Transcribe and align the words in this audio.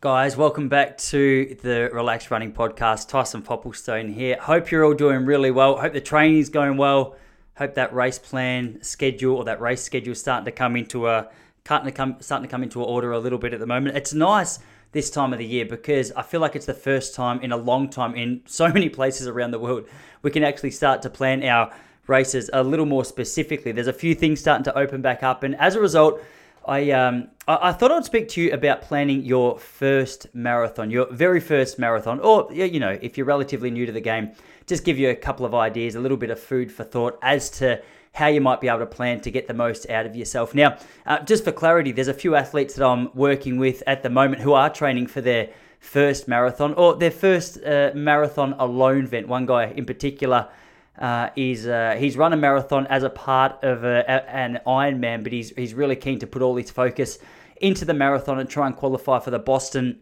Guys, 0.00 0.36
welcome 0.36 0.68
back 0.68 0.96
to 0.96 1.56
the 1.60 1.90
Relaxed 1.92 2.30
Running 2.30 2.52
Podcast. 2.52 3.08
Tyson 3.08 3.42
Popplestone 3.42 4.14
here. 4.14 4.36
Hope 4.40 4.70
you're 4.70 4.84
all 4.84 4.94
doing 4.94 5.26
really 5.26 5.50
well. 5.50 5.76
Hope 5.76 5.92
the 5.92 6.00
training's 6.00 6.50
going 6.50 6.76
well. 6.76 7.16
Hope 7.56 7.74
that 7.74 7.92
race 7.92 8.16
plan 8.16 8.80
schedule 8.80 9.38
or 9.38 9.44
that 9.46 9.60
race 9.60 9.82
schedule 9.82 10.12
is 10.12 10.20
starting 10.20 10.44
to 10.44 10.52
come 10.52 10.76
into 10.76 11.08
a 11.08 11.28
starting 11.64 11.86
to 11.86 11.92
come 11.92 12.14
starting 12.20 12.46
to 12.46 12.48
come 12.48 12.62
into 12.62 12.80
order 12.80 13.10
a 13.10 13.18
little 13.18 13.40
bit 13.40 13.52
at 13.52 13.58
the 13.58 13.66
moment. 13.66 13.96
It's 13.96 14.14
nice 14.14 14.60
this 14.92 15.10
time 15.10 15.32
of 15.32 15.40
the 15.40 15.44
year 15.44 15.64
because 15.64 16.12
I 16.12 16.22
feel 16.22 16.40
like 16.40 16.54
it's 16.54 16.66
the 16.66 16.74
first 16.74 17.16
time 17.16 17.40
in 17.40 17.50
a 17.50 17.56
long 17.56 17.90
time 17.90 18.14
in 18.14 18.42
so 18.46 18.68
many 18.72 18.88
places 18.88 19.26
around 19.26 19.50
the 19.50 19.58
world 19.58 19.88
we 20.22 20.30
can 20.30 20.44
actually 20.44 20.70
start 20.70 21.02
to 21.02 21.10
plan 21.10 21.42
our 21.42 21.74
races 22.06 22.48
a 22.52 22.62
little 22.62 22.86
more 22.86 23.04
specifically. 23.04 23.72
There's 23.72 23.88
a 23.88 23.92
few 23.92 24.14
things 24.14 24.38
starting 24.38 24.62
to 24.62 24.78
open 24.78 25.02
back 25.02 25.24
up, 25.24 25.42
and 25.42 25.56
as 25.56 25.74
a 25.74 25.80
result 25.80 26.22
I 26.68 26.90
um 26.90 27.28
I, 27.48 27.70
I, 27.70 27.72
thought 27.72 27.90
I'd 27.90 28.04
speak 28.04 28.28
to 28.30 28.42
you 28.42 28.52
about 28.52 28.82
planning 28.82 29.24
your 29.24 29.58
first 29.58 30.26
marathon, 30.34 30.90
your 30.90 31.10
very 31.10 31.40
first 31.40 31.78
marathon, 31.78 32.20
or 32.20 32.52
you 32.52 32.78
know, 32.78 32.98
if 33.00 33.16
you're 33.16 33.26
relatively 33.26 33.70
new 33.70 33.86
to 33.86 33.92
the 33.92 34.02
game, 34.02 34.32
just 34.66 34.84
give 34.84 34.98
you 34.98 35.08
a 35.08 35.16
couple 35.16 35.46
of 35.46 35.54
ideas, 35.54 35.94
a 35.94 36.00
little 36.00 36.18
bit 36.18 36.30
of 36.30 36.38
food 36.38 36.70
for 36.70 36.84
thought 36.84 37.18
as 37.22 37.48
to 37.50 37.82
how 38.12 38.26
you 38.26 38.40
might 38.40 38.60
be 38.60 38.68
able 38.68 38.80
to 38.80 38.86
plan 38.86 39.20
to 39.20 39.30
get 39.30 39.46
the 39.46 39.54
most 39.54 39.88
out 39.88 40.04
of 40.04 40.14
yourself. 40.14 40.54
Now, 40.54 40.76
uh, 41.06 41.20
just 41.20 41.44
for 41.44 41.52
clarity, 41.52 41.92
there's 41.92 42.08
a 42.08 42.14
few 42.14 42.34
athletes 42.34 42.74
that 42.74 42.86
I'm 42.86 43.10
working 43.14 43.58
with 43.58 43.82
at 43.86 44.02
the 44.02 44.10
moment 44.10 44.42
who 44.42 44.52
are 44.52 44.68
training 44.68 45.06
for 45.06 45.20
their 45.20 45.50
first 45.80 46.28
marathon 46.28 46.74
or 46.74 46.96
their 46.96 47.10
first 47.10 47.62
uh, 47.64 47.92
marathon 47.94 48.54
alone 48.58 49.04
event. 49.04 49.28
One 49.28 49.46
guy 49.46 49.66
in 49.66 49.86
particular 49.86 50.48
uh, 50.98 51.30
he's 51.34 51.66
uh, 51.66 51.96
he's 51.98 52.16
run 52.16 52.32
a 52.32 52.36
marathon 52.36 52.86
as 52.88 53.02
a 53.02 53.10
part 53.10 53.62
of 53.62 53.84
a, 53.84 54.00
a, 54.00 54.30
an 54.30 54.60
Ironman, 54.66 55.22
but 55.22 55.32
he's 55.32 55.50
he's 55.50 55.74
really 55.74 55.96
keen 55.96 56.18
to 56.18 56.26
put 56.26 56.42
all 56.42 56.56
his 56.56 56.70
focus 56.70 57.18
into 57.60 57.84
the 57.84 57.94
marathon 57.94 58.38
and 58.38 58.48
try 58.48 58.66
and 58.66 58.76
qualify 58.76 59.18
for 59.18 59.30
the 59.30 59.38
Boston 59.38 60.00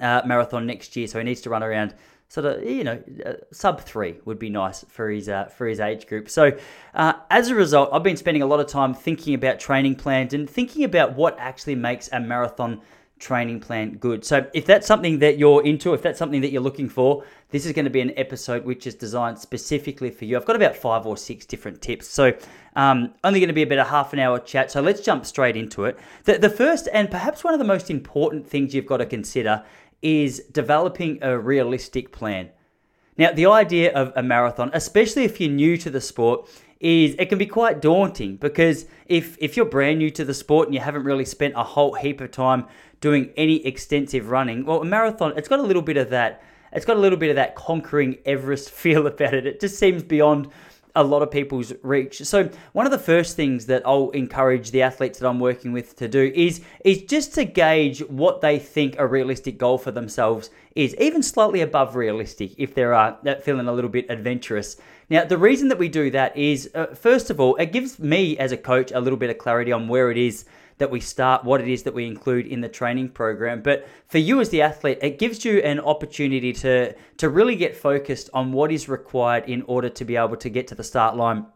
uh, 0.00 0.22
Marathon 0.24 0.66
next 0.66 0.96
year. 0.96 1.06
So 1.06 1.18
he 1.18 1.24
needs 1.24 1.40
to 1.42 1.50
run 1.50 1.62
around 1.62 1.94
sort 2.28 2.46
of 2.46 2.64
you 2.64 2.82
know 2.82 3.02
uh, 3.26 3.34
sub 3.52 3.82
three 3.82 4.14
would 4.24 4.38
be 4.38 4.48
nice 4.48 4.86
for 4.88 5.10
his 5.10 5.28
uh, 5.28 5.46
for 5.46 5.66
his 5.66 5.80
age 5.80 6.06
group. 6.06 6.30
So 6.30 6.56
uh, 6.94 7.12
as 7.30 7.48
a 7.48 7.54
result, 7.54 7.90
I've 7.92 8.02
been 8.02 8.16
spending 8.16 8.42
a 8.42 8.46
lot 8.46 8.60
of 8.60 8.66
time 8.66 8.94
thinking 8.94 9.34
about 9.34 9.60
training 9.60 9.96
plans 9.96 10.32
and 10.32 10.48
thinking 10.48 10.84
about 10.84 11.14
what 11.14 11.38
actually 11.38 11.74
makes 11.74 12.08
a 12.10 12.20
marathon 12.20 12.80
training 13.22 13.60
plan 13.60 13.92
good. 13.98 14.24
So 14.24 14.46
if 14.52 14.66
that's 14.66 14.86
something 14.86 15.20
that 15.20 15.38
you're 15.38 15.64
into, 15.64 15.94
if 15.94 16.02
that's 16.02 16.18
something 16.18 16.40
that 16.40 16.50
you're 16.50 16.62
looking 16.62 16.88
for, 16.88 17.24
this 17.50 17.64
is 17.64 17.72
going 17.72 17.84
to 17.84 17.90
be 17.90 18.00
an 18.00 18.12
episode 18.16 18.64
which 18.64 18.84
is 18.84 18.96
designed 18.96 19.38
specifically 19.38 20.10
for 20.10 20.24
you. 20.24 20.36
I've 20.36 20.44
got 20.44 20.56
about 20.56 20.74
five 20.74 21.06
or 21.06 21.16
six 21.16 21.46
different 21.46 21.80
tips. 21.80 22.08
So 22.08 22.36
um, 22.74 23.14
only 23.22 23.38
going 23.38 23.48
to 23.48 23.54
be 23.54 23.62
about 23.62 23.78
a 23.78 23.84
half 23.84 24.12
an 24.12 24.18
hour 24.18 24.40
chat. 24.40 24.72
So 24.72 24.80
let's 24.80 25.00
jump 25.00 25.24
straight 25.24 25.56
into 25.56 25.84
it. 25.84 25.98
The, 26.24 26.38
the 26.38 26.50
first 26.50 26.88
and 26.92 27.10
perhaps 27.10 27.44
one 27.44 27.54
of 27.54 27.60
the 27.60 27.64
most 27.64 27.90
important 27.90 28.44
things 28.46 28.74
you've 28.74 28.86
got 28.86 28.96
to 28.96 29.06
consider 29.06 29.64
is 30.02 30.40
developing 30.50 31.20
a 31.22 31.38
realistic 31.38 32.10
plan. 32.10 32.50
Now, 33.16 33.30
the 33.30 33.46
idea 33.46 33.92
of 33.92 34.12
a 34.16 34.22
marathon, 34.22 34.70
especially 34.72 35.24
if 35.24 35.40
you're 35.40 35.50
new 35.50 35.76
to 35.76 35.90
the 35.90 36.00
sport, 36.00 36.48
is 36.82 37.14
it 37.16 37.26
can 37.28 37.38
be 37.38 37.46
quite 37.46 37.80
daunting 37.80 38.36
because 38.36 38.86
if 39.06 39.36
if 39.38 39.56
you're 39.56 39.64
brand 39.64 39.98
new 39.98 40.10
to 40.10 40.24
the 40.24 40.34
sport 40.34 40.66
and 40.66 40.74
you 40.74 40.80
haven't 40.80 41.04
really 41.04 41.24
spent 41.24 41.54
a 41.56 41.62
whole 41.62 41.94
heap 41.94 42.20
of 42.20 42.32
time 42.32 42.66
doing 43.00 43.30
any 43.36 43.64
extensive 43.64 44.30
running, 44.30 44.64
well, 44.66 44.82
a 44.82 44.84
marathon 44.84 45.32
it's 45.36 45.48
got 45.48 45.60
a 45.60 45.62
little 45.62 45.82
bit 45.82 45.96
of 45.96 46.10
that. 46.10 46.42
It's 46.72 46.84
got 46.84 46.96
a 46.96 47.00
little 47.00 47.18
bit 47.18 47.30
of 47.30 47.36
that 47.36 47.54
conquering 47.54 48.18
Everest 48.26 48.70
feel 48.82 49.06
about 49.06 49.32
it. 49.32 49.46
It 49.46 49.60
just 49.60 49.78
seems 49.78 50.02
beyond 50.02 50.48
a 50.94 51.02
lot 51.02 51.22
of 51.22 51.30
people's 51.30 51.72
reach. 51.82 52.22
So 52.22 52.50
one 52.72 52.86
of 52.86 52.92
the 52.92 52.98
first 52.98 53.36
things 53.36 53.66
that 53.66 53.82
I'll 53.86 54.10
encourage 54.10 54.70
the 54.70 54.82
athletes 54.82 55.18
that 55.18 55.28
I'm 55.28 55.40
working 55.40 55.72
with 55.72 55.96
to 55.96 56.08
do 56.08 56.32
is 56.34 56.60
is 56.84 57.02
just 57.02 57.34
to 57.34 57.44
gauge 57.44 58.00
what 58.08 58.40
they 58.40 58.58
think 58.58 58.96
a 58.98 59.06
realistic 59.06 59.58
goal 59.58 59.78
for 59.78 59.90
themselves 59.90 60.50
is, 60.74 60.94
even 60.96 61.22
slightly 61.22 61.60
above 61.60 61.96
realistic 61.96 62.52
if 62.58 62.74
they're 62.74 62.94
uh, 62.94 63.16
feeling 63.40 63.68
a 63.68 63.72
little 63.72 63.90
bit 63.90 64.06
adventurous. 64.08 64.76
Now, 65.10 65.24
the 65.24 65.36
reason 65.36 65.68
that 65.68 65.78
we 65.78 65.88
do 65.88 66.10
that 66.10 66.36
is, 66.36 66.70
uh, 66.74 66.86
first 66.86 67.28
of 67.30 67.38
all, 67.38 67.56
it 67.56 67.72
gives 67.72 67.98
me 67.98 68.38
as 68.38 68.52
a 68.52 68.56
coach 68.56 68.92
a 68.92 69.00
little 69.00 69.18
bit 69.18 69.30
of 69.30 69.38
clarity 69.38 69.72
on 69.72 69.88
where 69.88 70.10
it 70.10 70.16
is 70.16 70.46
that 70.82 70.90
we 70.90 70.98
start, 70.98 71.44
what 71.44 71.60
it 71.60 71.68
is 71.68 71.84
that 71.84 71.94
we 71.94 72.06
include 72.08 72.44
in 72.48 72.60
the 72.60 72.68
training 72.68 73.08
program. 73.08 73.62
But 73.62 73.86
for 74.08 74.18
you 74.18 74.40
as 74.40 74.48
the 74.48 74.62
athlete, 74.62 74.98
it 75.00 75.20
gives 75.20 75.44
you 75.44 75.60
an 75.60 75.78
opportunity 75.78 76.52
to, 76.54 76.92
to 77.18 77.28
really 77.28 77.54
get 77.54 77.76
focused 77.76 78.28
on 78.34 78.50
what 78.50 78.72
is 78.72 78.88
required 78.88 79.44
in 79.48 79.62
order 79.62 79.88
to 79.88 80.04
be 80.04 80.16
able 80.16 80.36
to 80.38 80.50
get 80.50 80.66
to 80.66 80.74
the 80.74 80.82
start 80.82 81.16
line. 81.16 81.46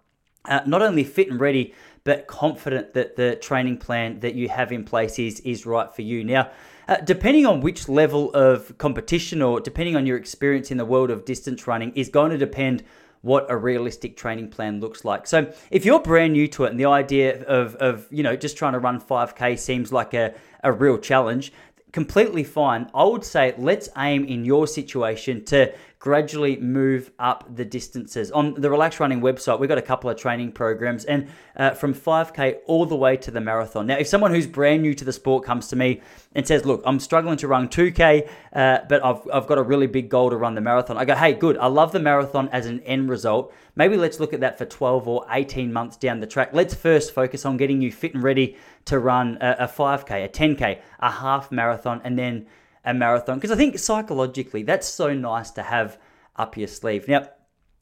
Uh, 0.44 0.60
not 0.64 0.80
only 0.80 1.02
fit 1.02 1.28
and 1.28 1.40
ready, 1.40 1.74
but 2.04 2.28
confident 2.28 2.94
that 2.94 3.16
the 3.16 3.34
training 3.34 3.78
plan 3.78 4.20
that 4.20 4.36
you 4.36 4.48
have 4.48 4.70
in 4.70 4.84
place 4.84 5.18
is, 5.18 5.40
is 5.40 5.66
right 5.66 5.92
for 5.92 6.02
you. 6.02 6.22
Now, 6.22 6.52
uh, 6.86 6.98
depending 6.98 7.46
on 7.46 7.60
which 7.62 7.88
level 7.88 8.32
of 8.32 8.78
competition 8.78 9.42
or 9.42 9.58
depending 9.58 9.96
on 9.96 10.06
your 10.06 10.16
experience 10.16 10.70
in 10.70 10.78
the 10.78 10.84
world 10.84 11.10
of 11.10 11.24
distance 11.24 11.66
running, 11.66 11.92
is 11.96 12.08
going 12.08 12.30
to 12.30 12.38
depend 12.38 12.84
what 13.26 13.50
a 13.50 13.56
realistic 13.56 14.16
training 14.16 14.48
plan 14.48 14.80
looks 14.80 15.04
like. 15.04 15.26
So 15.26 15.52
if 15.70 15.84
you're 15.84 16.00
brand 16.00 16.32
new 16.32 16.46
to 16.48 16.64
it 16.64 16.70
and 16.70 16.78
the 16.78 16.86
idea 16.86 17.42
of, 17.44 17.74
of 17.76 18.06
you 18.10 18.22
know, 18.22 18.36
just 18.36 18.56
trying 18.56 18.74
to 18.74 18.78
run 18.78 19.00
5K 19.00 19.58
seems 19.58 19.92
like 19.92 20.14
a, 20.14 20.32
a 20.62 20.72
real 20.72 20.96
challenge, 20.96 21.52
completely 21.92 22.44
fine. 22.44 22.88
I 22.94 23.04
would 23.04 23.24
say 23.24 23.54
let's 23.58 23.88
aim 23.96 24.24
in 24.24 24.44
your 24.44 24.66
situation 24.66 25.44
to 25.46 25.74
gradually 26.06 26.56
move 26.58 27.10
up 27.18 27.44
the 27.52 27.64
distances. 27.64 28.30
On 28.30 28.54
the 28.54 28.70
Relax 28.70 29.00
Running 29.00 29.20
website, 29.20 29.58
we've 29.58 29.68
got 29.68 29.76
a 29.76 29.82
couple 29.82 30.08
of 30.08 30.16
training 30.16 30.52
programs, 30.52 31.04
and 31.04 31.26
uh, 31.56 31.72
from 31.72 31.92
5K 31.92 32.58
all 32.66 32.86
the 32.86 32.94
way 32.94 33.16
to 33.16 33.32
the 33.32 33.40
marathon. 33.40 33.88
Now, 33.88 33.96
if 33.96 34.06
someone 34.06 34.30
who's 34.30 34.46
brand 34.46 34.82
new 34.82 34.94
to 34.94 35.04
the 35.04 35.12
sport 35.12 35.42
comes 35.42 35.66
to 35.66 35.74
me 35.74 36.00
and 36.32 36.46
says, 36.46 36.64
Look, 36.64 36.80
I'm 36.86 37.00
struggling 37.00 37.36
to 37.38 37.48
run 37.48 37.68
2K, 37.68 38.28
uh, 38.52 38.78
but 38.88 39.04
I've, 39.04 39.20
I've 39.32 39.48
got 39.48 39.58
a 39.58 39.64
really 39.64 39.88
big 39.88 40.08
goal 40.08 40.30
to 40.30 40.36
run 40.36 40.54
the 40.54 40.60
marathon, 40.60 40.96
I 40.96 41.04
go, 41.04 41.16
Hey, 41.16 41.32
good. 41.32 41.58
I 41.58 41.66
love 41.66 41.90
the 41.90 41.98
marathon 41.98 42.48
as 42.52 42.66
an 42.66 42.78
end 42.82 43.10
result. 43.10 43.52
Maybe 43.74 43.96
let's 43.96 44.20
look 44.20 44.32
at 44.32 44.38
that 44.38 44.58
for 44.58 44.64
12 44.64 45.08
or 45.08 45.26
18 45.28 45.72
months 45.72 45.96
down 45.96 46.20
the 46.20 46.28
track. 46.28 46.50
Let's 46.52 46.72
first 46.72 47.14
focus 47.14 47.44
on 47.44 47.56
getting 47.56 47.80
you 47.82 47.90
fit 47.90 48.14
and 48.14 48.22
ready 48.22 48.56
to 48.84 49.00
run 49.00 49.38
a, 49.40 49.56
a 49.64 49.66
5K, 49.66 50.24
a 50.24 50.28
10K, 50.28 50.78
a 51.00 51.10
half 51.10 51.50
marathon, 51.50 52.00
and 52.04 52.16
then 52.16 52.46
a 52.86 52.94
marathon 52.94 53.36
because 53.36 53.50
I 53.50 53.56
think 53.56 53.78
psychologically 53.78 54.62
that's 54.62 54.86
so 54.88 55.12
nice 55.12 55.50
to 55.52 55.62
have 55.62 55.98
up 56.36 56.56
your 56.56 56.68
sleeve. 56.68 57.08
Now, 57.08 57.28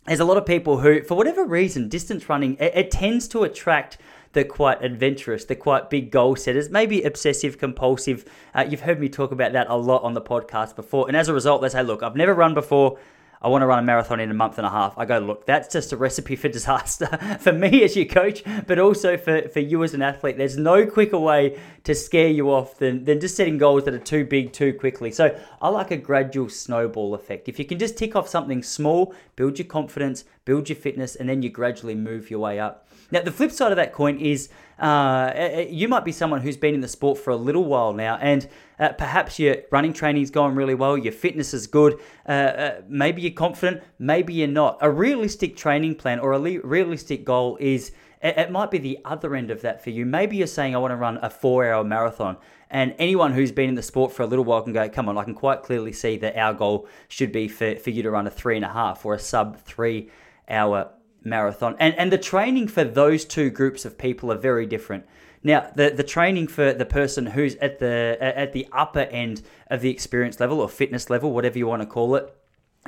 there's 0.06 0.20
a 0.20 0.24
lot 0.24 0.36
of 0.36 0.46
people 0.46 0.78
who, 0.78 1.02
for 1.02 1.14
whatever 1.14 1.44
reason, 1.44 1.88
distance 1.88 2.28
running 2.28 2.56
it, 2.58 2.72
it 2.74 2.90
tends 2.90 3.28
to 3.28 3.44
attract 3.44 3.98
the 4.32 4.44
quite 4.44 4.82
adventurous, 4.82 5.44
the 5.44 5.54
quite 5.54 5.90
big 5.90 6.10
goal 6.10 6.34
setters, 6.34 6.68
maybe 6.68 7.02
obsessive 7.02 7.58
compulsive. 7.58 8.24
Uh, 8.54 8.66
you've 8.68 8.80
heard 8.80 8.98
me 8.98 9.08
talk 9.08 9.30
about 9.30 9.52
that 9.52 9.68
a 9.70 9.76
lot 9.76 10.02
on 10.02 10.14
the 10.14 10.20
podcast 10.20 10.74
before, 10.74 11.06
and 11.06 11.16
as 11.16 11.28
a 11.28 11.34
result, 11.34 11.62
they 11.62 11.68
say, 11.68 11.82
"Look, 11.82 12.02
I've 12.02 12.16
never 12.16 12.34
run 12.34 12.54
before. 12.54 12.98
I 13.44 13.48
want 13.48 13.60
to 13.60 13.66
run 13.66 13.78
a 13.78 13.82
marathon 13.82 14.20
in 14.20 14.30
a 14.30 14.34
month 14.34 14.56
and 14.56 14.66
a 14.66 14.70
half. 14.70 14.96
I 14.96 15.04
go, 15.04 15.18
look, 15.18 15.44
that's 15.44 15.70
just 15.70 15.92
a 15.92 15.98
recipe 15.98 16.34
for 16.34 16.48
disaster 16.58 17.06
for 17.40 17.52
me 17.52 17.82
as 17.84 17.94
your 17.94 18.06
coach, 18.06 18.42
but 18.66 18.78
also 18.78 19.18
for, 19.18 19.50
for 19.50 19.60
you 19.60 19.84
as 19.84 19.92
an 19.92 20.00
athlete. 20.00 20.38
There's 20.38 20.56
no 20.56 20.86
quicker 20.86 21.18
way 21.18 21.60
to 21.84 21.94
scare 21.94 22.28
you 22.28 22.50
off 22.50 22.78
than, 22.78 23.04
than 23.04 23.20
just 23.20 23.36
setting 23.36 23.58
goals 23.58 23.84
that 23.84 23.92
are 23.92 23.98
too 23.98 24.24
big 24.24 24.54
too 24.54 24.72
quickly. 24.72 25.12
So 25.12 25.38
I 25.60 25.68
like 25.68 25.90
a 25.90 25.98
gradual 25.98 26.48
snowball 26.48 27.14
effect. 27.14 27.46
If 27.50 27.58
you 27.58 27.66
can 27.66 27.78
just 27.78 27.98
tick 27.98 28.16
off 28.16 28.28
something 28.28 28.62
small, 28.62 29.14
build 29.36 29.58
your 29.58 29.68
confidence, 29.68 30.24
build 30.46 30.70
your 30.70 30.76
fitness, 30.76 31.14
and 31.14 31.28
then 31.28 31.42
you 31.42 31.50
gradually 31.50 31.94
move 31.94 32.30
your 32.30 32.40
way 32.40 32.58
up. 32.58 32.88
Now, 33.14 33.22
the 33.22 33.30
flip 33.30 33.52
side 33.52 33.70
of 33.70 33.76
that 33.76 33.92
coin 33.92 34.18
is 34.18 34.48
uh, 34.76 35.64
you 35.70 35.86
might 35.86 36.04
be 36.04 36.10
someone 36.10 36.40
who's 36.40 36.56
been 36.56 36.74
in 36.74 36.80
the 36.80 36.88
sport 36.88 37.16
for 37.16 37.30
a 37.30 37.36
little 37.36 37.64
while 37.64 37.92
now, 37.92 38.16
and 38.20 38.48
uh, 38.80 38.88
perhaps 38.88 39.38
your 39.38 39.58
running 39.70 39.92
training 39.92 40.24
is 40.24 40.32
going 40.32 40.56
really 40.56 40.74
well, 40.74 40.98
your 40.98 41.12
fitness 41.12 41.54
is 41.54 41.68
good, 41.68 42.00
uh, 42.28 42.32
uh, 42.32 42.80
maybe 42.88 43.22
you're 43.22 43.30
confident, 43.30 43.84
maybe 44.00 44.34
you're 44.34 44.48
not. 44.48 44.78
A 44.80 44.90
realistic 44.90 45.56
training 45.56 45.94
plan 45.94 46.18
or 46.18 46.32
a 46.32 46.40
le- 46.40 46.60
realistic 46.62 47.24
goal 47.24 47.56
is 47.60 47.92
it, 48.20 48.36
it 48.36 48.50
might 48.50 48.72
be 48.72 48.78
the 48.78 48.98
other 49.04 49.36
end 49.36 49.52
of 49.52 49.62
that 49.62 49.84
for 49.84 49.90
you. 49.90 50.04
Maybe 50.04 50.38
you're 50.38 50.48
saying, 50.48 50.74
I 50.74 50.78
want 50.78 50.90
to 50.90 50.96
run 50.96 51.20
a 51.22 51.30
four 51.30 51.72
hour 51.72 51.84
marathon. 51.84 52.36
And 52.68 52.96
anyone 52.98 53.32
who's 53.32 53.52
been 53.52 53.68
in 53.68 53.76
the 53.76 53.82
sport 53.82 54.10
for 54.10 54.24
a 54.24 54.26
little 54.26 54.44
while 54.44 54.62
can 54.62 54.72
go, 54.72 54.88
come 54.88 55.08
on, 55.08 55.16
I 55.16 55.22
can 55.22 55.34
quite 55.34 55.62
clearly 55.62 55.92
see 55.92 56.16
that 56.16 56.36
our 56.36 56.52
goal 56.52 56.88
should 57.06 57.30
be 57.30 57.46
for, 57.46 57.76
for 57.76 57.90
you 57.90 58.02
to 58.02 58.10
run 58.10 58.26
a 58.26 58.30
three 58.30 58.56
and 58.56 58.64
a 58.64 58.70
half 58.70 59.06
or 59.06 59.14
a 59.14 59.20
sub 59.20 59.60
three 59.60 60.10
hour 60.48 60.90
marathon. 61.24 61.76
And, 61.78 61.94
and 61.96 62.12
the 62.12 62.18
training 62.18 62.68
for 62.68 62.84
those 62.84 63.24
two 63.24 63.50
groups 63.50 63.84
of 63.84 63.98
people 63.98 64.30
are 64.32 64.38
very 64.38 64.66
different. 64.66 65.06
Now, 65.42 65.70
the, 65.74 65.90
the 65.90 66.02
training 66.02 66.48
for 66.48 66.72
the 66.72 66.86
person 66.86 67.26
who's 67.26 67.54
at 67.56 67.78
the 67.78 68.16
at 68.20 68.54
the 68.54 68.66
upper 68.72 69.00
end 69.00 69.42
of 69.68 69.82
the 69.82 69.90
experience 69.90 70.40
level 70.40 70.60
or 70.60 70.70
fitness 70.70 71.10
level, 71.10 71.32
whatever 71.32 71.58
you 71.58 71.66
want 71.66 71.82
to 71.82 71.86
call 71.86 72.16
it, 72.16 72.34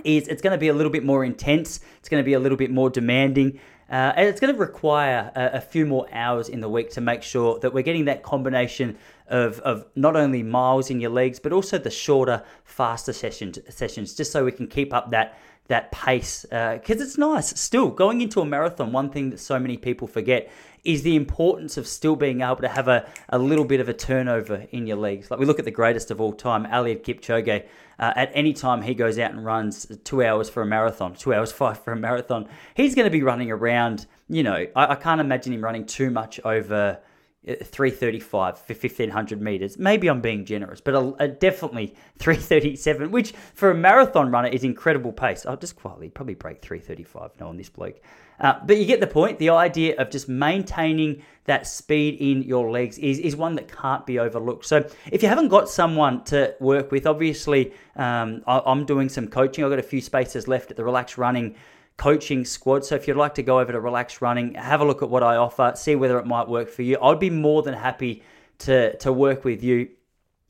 is 0.04 0.26
it's 0.28 0.40
going 0.40 0.52
to 0.52 0.58
be 0.58 0.68
a 0.68 0.74
little 0.74 0.92
bit 0.92 1.04
more 1.04 1.24
intense. 1.24 1.80
It's 1.98 2.08
going 2.08 2.22
to 2.22 2.24
be 2.24 2.32
a 2.32 2.40
little 2.40 2.56
bit 2.56 2.70
more 2.70 2.88
demanding. 2.88 3.60
Uh, 3.88 4.12
and 4.16 4.26
it's 4.26 4.40
going 4.40 4.52
to 4.52 4.58
require 4.58 5.30
a, 5.36 5.58
a, 5.58 5.60
few 5.60 5.86
more 5.86 6.08
hours 6.12 6.48
in 6.48 6.60
the 6.60 6.68
week 6.68 6.90
to 6.90 7.00
make 7.00 7.22
sure 7.22 7.56
that 7.60 7.72
we're 7.72 7.84
getting 7.84 8.06
that 8.06 8.24
combination 8.24 8.98
of, 9.28 9.60
of 9.60 9.86
not 9.94 10.16
only 10.16 10.42
miles 10.42 10.90
in 10.90 10.98
your 10.98 11.10
legs, 11.10 11.38
but 11.38 11.52
also 11.52 11.78
the 11.78 11.90
shorter, 11.90 12.42
faster 12.64 13.12
sessions, 13.12 13.60
sessions 13.68 14.12
just 14.16 14.32
so 14.32 14.44
we 14.44 14.50
can 14.50 14.66
keep 14.66 14.92
up 14.92 15.12
that 15.12 15.38
that 15.68 15.90
pace 15.92 16.42
because 16.42 17.00
uh, 17.00 17.04
it's 17.04 17.18
nice. 17.18 17.58
Still 17.60 17.90
going 17.90 18.20
into 18.20 18.40
a 18.40 18.46
marathon 18.46 18.92
one 18.92 19.10
thing 19.10 19.30
that 19.30 19.40
so 19.40 19.58
many 19.58 19.76
people 19.76 20.06
forget 20.06 20.50
is 20.84 21.02
the 21.02 21.16
importance 21.16 21.76
of 21.76 21.86
still 21.86 22.14
being 22.14 22.42
able 22.42 22.56
to 22.56 22.68
have 22.68 22.86
a, 22.86 23.08
a 23.28 23.38
little 23.38 23.64
bit 23.64 23.80
of 23.80 23.88
a 23.88 23.92
turnover 23.92 24.66
in 24.70 24.86
your 24.86 24.96
legs. 24.96 25.30
Like 25.30 25.40
we 25.40 25.46
look 25.46 25.58
at 25.58 25.64
the 25.64 25.70
greatest 25.72 26.10
of 26.10 26.20
all 26.20 26.32
time 26.32 26.64
Eliud 26.66 27.02
Kipchoge 27.02 27.64
uh, 27.98 28.12
at 28.14 28.30
any 28.34 28.52
time 28.52 28.82
he 28.82 28.94
goes 28.94 29.18
out 29.18 29.32
and 29.32 29.44
runs 29.44 29.86
two 30.04 30.22
hours 30.22 30.48
for 30.48 30.62
a 30.62 30.66
marathon 30.66 31.14
two 31.14 31.34
hours 31.34 31.52
five 31.60 31.82
for 31.82 31.92
a 31.92 31.96
marathon 31.96 32.48
he's 32.74 32.94
going 32.94 33.06
to 33.06 33.10
be 33.10 33.22
running 33.22 33.50
around 33.50 34.06
you 34.28 34.42
know 34.42 34.66
I, 34.76 34.92
I 34.92 34.94
can't 34.94 35.20
imagine 35.20 35.52
him 35.52 35.62
running 35.62 35.86
too 35.86 36.10
much 36.10 36.38
over 36.44 36.98
335 37.46 38.58
for 38.58 38.74
1500 38.74 39.40
meters. 39.40 39.78
Maybe 39.78 40.08
I'm 40.08 40.20
being 40.20 40.44
generous, 40.44 40.80
but 40.80 40.94
a, 40.94 41.14
a 41.20 41.28
definitely 41.28 41.94
337, 42.18 43.10
which 43.10 43.32
for 43.54 43.70
a 43.70 43.74
marathon 43.74 44.30
runner 44.30 44.48
is 44.48 44.64
incredible 44.64 45.12
pace. 45.12 45.46
I'll 45.46 45.56
just 45.56 45.76
quietly 45.76 46.08
probably 46.08 46.34
break 46.34 46.60
335 46.60 47.30
on 47.40 47.56
this 47.56 47.68
bloke. 47.68 48.00
Uh, 48.38 48.54
but 48.66 48.76
you 48.76 48.84
get 48.84 49.00
the 49.00 49.06
point. 49.06 49.38
The 49.38 49.50
idea 49.50 49.96
of 49.96 50.10
just 50.10 50.28
maintaining 50.28 51.22
that 51.44 51.66
speed 51.66 52.16
in 52.20 52.42
your 52.42 52.70
legs 52.70 52.98
is, 52.98 53.18
is 53.18 53.36
one 53.36 53.54
that 53.54 53.68
can't 53.68 54.04
be 54.04 54.18
overlooked. 54.18 54.66
So 54.66 54.86
if 55.10 55.22
you 55.22 55.28
haven't 55.28 55.48
got 55.48 55.68
someone 55.68 56.24
to 56.24 56.54
work 56.60 56.90
with, 56.90 57.06
obviously 57.06 57.72
um, 57.94 58.42
I, 58.46 58.60
I'm 58.66 58.84
doing 58.84 59.08
some 59.08 59.28
coaching. 59.28 59.64
I've 59.64 59.70
got 59.70 59.78
a 59.78 59.82
few 59.82 60.00
spaces 60.00 60.48
left 60.48 60.70
at 60.70 60.76
the 60.76 60.84
Relaxed 60.84 61.16
Running 61.16 61.54
coaching 61.96 62.44
squad. 62.44 62.84
So 62.84 62.94
if 62.94 63.08
you'd 63.08 63.16
like 63.16 63.34
to 63.34 63.42
go 63.42 63.60
over 63.60 63.72
to 63.72 63.80
Relax 63.80 64.20
Running, 64.20 64.54
have 64.54 64.80
a 64.80 64.84
look 64.84 65.02
at 65.02 65.08
what 65.08 65.22
I 65.22 65.36
offer, 65.36 65.72
see 65.76 65.94
whether 65.94 66.18
it 66.18 66.26
might 66.26 66.48
work 66.48 66.68
for 66.68 66.82
you. 66.82 66.98
I'd 67.00 67.20
be 67.20 67.30
more 67.30 67.62
than 67.62 67.74
happy 67.74 68.22
to 68.58 68.96
to 68.98 69.12
work 69.12 69.44
with 69.44 69.62
you 69.62 69.88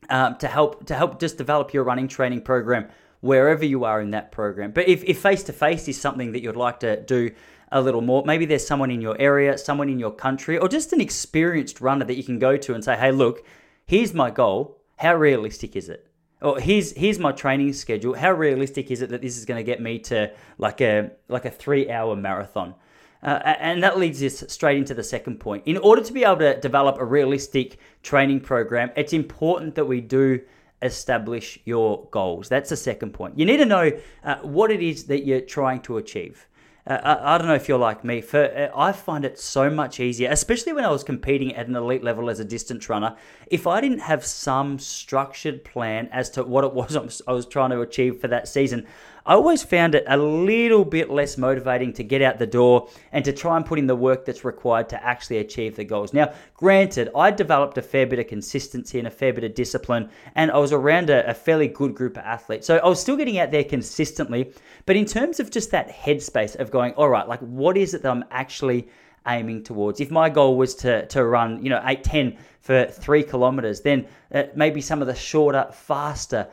um, 0.09 0.37
to 0.37 0.47
help 0.47 0.85
to 0.85 0.95
help 0.95 1.19
just 1.19 1.37
develop 1.37 1.73
your 1.73 1.83
running 1.83 2.07
training 2.07 2.41
program 2.41 2.87
wherever 3.21 3.65
you 3.65 3.83
are 3.83 3.99
in 4.01 4.11
that 4.11 4.31
program. 4.31 4.71
But 4.71 4.87
if 4.87 5.19
face 5.19 5.43
to 5.43 5.53
face 5.53 5.87
is 5.87 5.99
something 5.99 6.33
that 6.33 6.41
you'd 6.41 6.55
like 6.55 6.79
to 6.81 7.01
do 7.01 7.31
a 7.71 7.81
little 7.81 8.01
more, 8.01 8.23
maybe 8.25 8.45
there's 8.45 8.65
someone 8.65 8.91
in 8.91 9.01
your 9.01 9.19
area, 9.19 9.57
someone 9.57 9.89
in 9.89 9.99
your 9.99 10.11
country, 10.11 10.57
or 10.57 10.69
just 10.69 10.93
an 10.93 11.01
experienced 11.01 11.81
runner 11.81 12.05
that 12.05 12.15
you 12.15 12.23
can 12.23 12.39
go 12.39 12.57
to 12.57 12.73
and 12.73 12.83
say, 12.83 12.95
"Hey, 12.95 13.11
look, 13.11 13.45
here's 13.85 14.13
my 14.13 14.29
goal. 14.29 14.77
How 14.97 15.15
realistic 15.15 15.75
is 15.75 15.89
it?" 15.89 16.07
Oh, 16.41 16.55
here's 16.55 16.91
here's 16.93 17.19
my 17.19 17.31
training 17.31 17.73
schedule. 17.73 18.13
How 18.13 18.31
realistic 18.31 18.91
is 18.91 19.01
it 19.01 19.09
that 19.09 19.21
this 19.21 19.37
is 19.37 19.45
going 19.45 19.57
to 19.57 19.63
get 19.63 19.81
me 19.81 19.99
to 19.99 20.31
like 20.57 20.81
a 20.81 21.11
like 21.27 21.45
a 21.45 21.51
three 21.51 21.89
hour 21.89 22.15
marathon? 22.15 22.75
Uh, 23.23 23.39
and 23.59 23.81
that 23.81 23.97
leads 23.97 24.21
us 24.21 24.43
straight 24.47 24.77
into 24.77 24.93
the 24.93 25.03
second 25.03 25.39
point. 25.39 25.63
In 25.65 25.77
order 25.77 26.03
to 26.03 26.13
be 26.13 26.23
able 26.23 26.37
to 26.37 26.59
develop 26.59 26.97
a 26.99 27.05
realistic 27.05 27.79
training 28.03 28.41
program, 28.41 28.91
it's 28.95 29.11
important 29.11 29.73
that 29.75 29.85
we 29.85 30.01
do 30.01 30.39
establish 30.83 31.57
your 31.65 32.07
goals. 32.11 32.47
That's 32.47 32.69
the 32.69 32.77
second 32.77 33.13
point. 33.13 33.37
You 33.37 33.45
need 33.45 33.57
to 33.57 33.65
know 33.65 33.91
uh, 34.23 34.35
what 34.37 34.69
it 34.71 34.81
is 34.81 35.05
that 35.05 35.25
you're 35.25 35.41
trying 35.41 35.81
to 35.81 35.97
achieve. 35.97 36.47
Uh, 36.87 36.99
I, 37.03 37.35
I, 37.35 37.37
don't 37.37 37.47
know 37.47 37.55
if 37.55 37.67
you're 37.67 37.77
like 37.77 38.03
me. 38.03 38.21
For 38.21 38.45
uh, 38.45 38.69
I 38.75 38.93
find 38.93 39.25
it 39.25 39.37
so 39.37 39.69
much 39.69 39.99
easier, 39.99 40.29
especially 40.31 40.71
when 40.71 40.85
I 40.85 40.89
was 40.89 41.03
competing 41.03 41.53
at 41.53 41.67
an 41.67 41.75
elite 41.75 42.03
level 42.03 42.29
as 42.29 42.39
a 42.39 42.45
distance 42.45 42.87
runner. 42.87 43.15
If 43.47 43.67
I 43.67 43.81
didn't 43.81 43.99
have 43.99 44.25
some 44.25 44.79
structured 44.79 45.65
plan 45.65 46.07
as 46.13 46.29
to 46.31 46.43
what 46.43 46.63
it 46.63 46.73
was 46.73 46.95
I 47.27 47.31
was 47.33 47.45
trying 47.45 47.71
to 47.71 47.81
achieve 47.81 48.21
for 48.21 48.29
that 48.29 48.47
season, 48.47 48.87
I 49.27 49.33
always 49.33 49.61
found 49.61 49.93
it 49.93 50.05
a 50.07 50.15
little 50.15 50.85
bit 50.85 51.09
less 51.09 51.37
motivating 51.37 51.91
to 51.93 52.03
get 52.03 52.21
out 52.21 52.39
the 52.39 52.47
door 52.47 52.87
and 53.11 53.25
to 53.25 53.33
try 53.33 53.57
and 53.57 53.65
put 53.65 53.77
in 53.77 53.85
the 53.85 53.95
work 53.95 54.23
that's 54.23 54.45
required 54.45 54.87
to 54.89 55.03
actually 55.03 55.39
achieve 55.39 55.75
the 55.75 55.83
goals. 55.83 56.13
Now, 56.13 56.33
granted, 56.55 57.09
I 57.13 57.31
developed 57.31 57.77
a 57.77 57.81
fair 57.81 58.07
bit 58.07 58.19
of 58.19 58.27
consistency 58.27 58.99
and 58.99 59.07
a 59.07 59.11
fair 59.11 59.33
bit 59.33 59.43
of 59.43 59.53
discipline, 59.53 60.09
and 60.35 60.49
I 60.49 60.57
was 60.57 60.71
around 60.71 61.09
a, 61.09 61.29
a 61.29 61.33
fairly 61.33 61.67
good 61.67 61.93
group 61.93 62.15
of 62.15 62.23
athletes. 62.23 62.65
So 62.65 62.77
I 62.77 62.87
was 62.87 63.01
still 63.01 63.17
getting 63.17 63.37
out 63.37 63.51
there 63.51 63.65
consistently. 63.65 64.53
But 64.85 64.95
in 64.95 65.03
terms 65.03 65.41
of 65.41 65.51
just 65.51 65.71
that 65.71 65.89
headspace 65.89 66.55
of 66.55 66.71
going, 66.71 66.93
all 66.93 67.09
right, 67.09 67.27
like 67.27 67.41
what 67.41 67.75
is 67.75 67.93
it 67.93 68.03
that 68.03 68.09
I'm 68.09 68.23
actually 68.31 68.87
aiming 69.27 69.61
towards. 69.63 69.99
If 69.99 70.09
my 70.09 70.29
goal 70.29 70.55
was 70.55 70.73
to, 70.75 71.05
to 71.07 71.25
run, 71.25 71.61
you 71.61 71.69
know, 71.69 71.81
810 71.85 72.37
for 72.61 72.85
three 72.85 73.23
kilometers, 73.23 73.81
then 73.81 74.07
uh, 74.33 74.43
maybe 74.55 74.79
some 74.79 75.01
of 75.01 75.07
the 75.07 75.15
shorter, 75.15 75.67
faster 75.73 76.47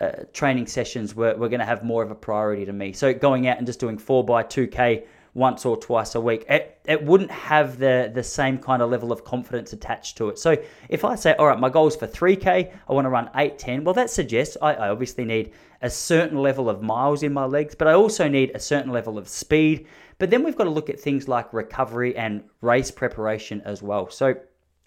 uh, 0.00 0.24
training 0.32 0.66
sessions 0.66 1.14
were, 1.14 1.34
were 1.36 1.48
going 1.48 1.60
to 1.60 1.66
have 1.66 1.84
more 1.84 2.02
of 2.02 2.10
a 2.10 2.14
priority 2.14 2.64
to 2.64 2.72
me. 2.72 2.92
So 2.92 3.14
going 3.14 3.46
out 3.48 3.58
and 3.58 3.66
just 3.66 3.80
doing 3.80 3.98
4 3.98 4.24
by 4.24 4.42
2K 4.42 5.04
once 5.34 5.64
or 5.64 5.76
twice 5.76 6.14
a 6.14 6.20
week, 6.20 6.44
it, 6.48 6.78
it 6.84 7.04
wouldn't 7.04 7.30
have 7.30 7.78
the, 7.78 8.10
the 8.14 8.22
same 8.22 8.58
kind 8.58 8.82
of 8.82 8.90
level 8.90 9.12
of 9.12 9.24
confidence 9.24 9.72
attached 9.72 10.16
to 10.16 10.28
it. 10.28 10.38
So 10.38 10.56
if 10.88 11.04
I 11.04 11.14
say, 11.16 11.34
all 11.34 11.46
right, 11.46 11.58
my 11.58 11.68
goal 11.68 11.86
is 11.88 11.96
for 11.96 12.06
3K, 12.06 12.72
I 12.88 12.92
want 12.92 13.04
to 13.04 13.08
run 13.08 13.30
eight 13.36 13.58
ten. 13.58 13.84
well, 13.84 13.94
that 13.94 14.10
suggests 14.10 14.56
I, 14.62 14.74
I 14.74 14.88
obviously 14.88 15.24
need 15.24 15.52
a 15.82 15.90
certain 15.90 16.38
level 16.38 16.70
of 16.70 16.82
miles 16.82 17.22
in 17.22 17.32
my 17.32 17.44
legs, 17.44 17.74
but 17.74 17.88
I 17.88 17.92
also 17.92 18.28
need 18.28 18.52
a 18.54 18.60
certain 18.60 18.90
level 18.90 19.18
of 19.18 19.28
speed. 19.28 19.86
But 20.18 20.30
then 20.30 20.44
we've 20.44 20.56
got 20.56 20.64
to 20.64 20.70
look 20.70 20.88
at 20.88 21.00
things 21.00 21.28
like 21.28 21.52
recovery 21.52 22.16
and 22.16 22.44
race 22.60 22.90
preparation 22.90 23.60
as 23.64 23.82
well. 23.82 24.08
So 24.10 24.34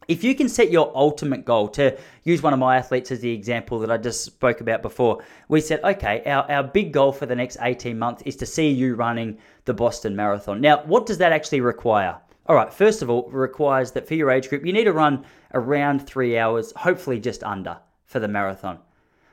if 0.08 0.24
you 0.24 0.36
can 0.36 0.48
set 0.48 0.72
your 0.72 0.92
ultimate 0.96 1.44
goal, 1.44 1.68
to 1.70 1.98
use 2.24 2.42
one 2.42 2.54
of 2.54 2.60
my 2.60 2.78
athletes 2.78 3.12
as 3.12 3.20
the 3.20 3.32
example 3.32 3.80
that 3.80 3.92
I 3.92 3.98
just 3.98 4.24
spoke 4.24 4.62
about 4.62 4.82
before, 4.82 5.24
we 5.50 5.60
said, 5.60 5.84
okay, 5.84 6.24
our, 6.26 6.50
our 6.50 6.64
big 6.64 6.94
goal 6.94 7.12
for 7.12 7.26
the 7.26 7.36
next 7.36 7.58
18 7.62 8.00
months 8.00 8.24
is 8.26 8.38
to 8.38 8.46
see 8.46 8.70
you 8.70 8.96
running 8.96 9.38
the 9.66 9.74
Boston 9.74 10.16
Marathon. 10.16 10.62
Now, 10.62 10.84
what 10.86 11.06
does 11.06 11.18
that 11.18 11.34
actually 11.34 11.62
require? 11.62 12.18
All 12.46 12.56
right, 12.56 12.74
first 12.74 13.02
of 13.02 13.10
all, 13.10 13.28
it 13.28 13.34
requires 13.34 13.92
that 13.92 14.08
for 14.08 14.16
your 14.16 14.32
age 14.32 14.48
group, 14.48 14.66
you 14.66 14.72
need 14.72 14.86
to 14.86 14.94
run 14.94 15.26
around 15.54 16.08
three 16.08 16.38
hours, 16.38 16.72
hopefully 16.78 17.20
just 17.20 17.44
under 17.44 17.78
for 18.06 18.20
the 18.20 18.28
marathon. 18.30 18.80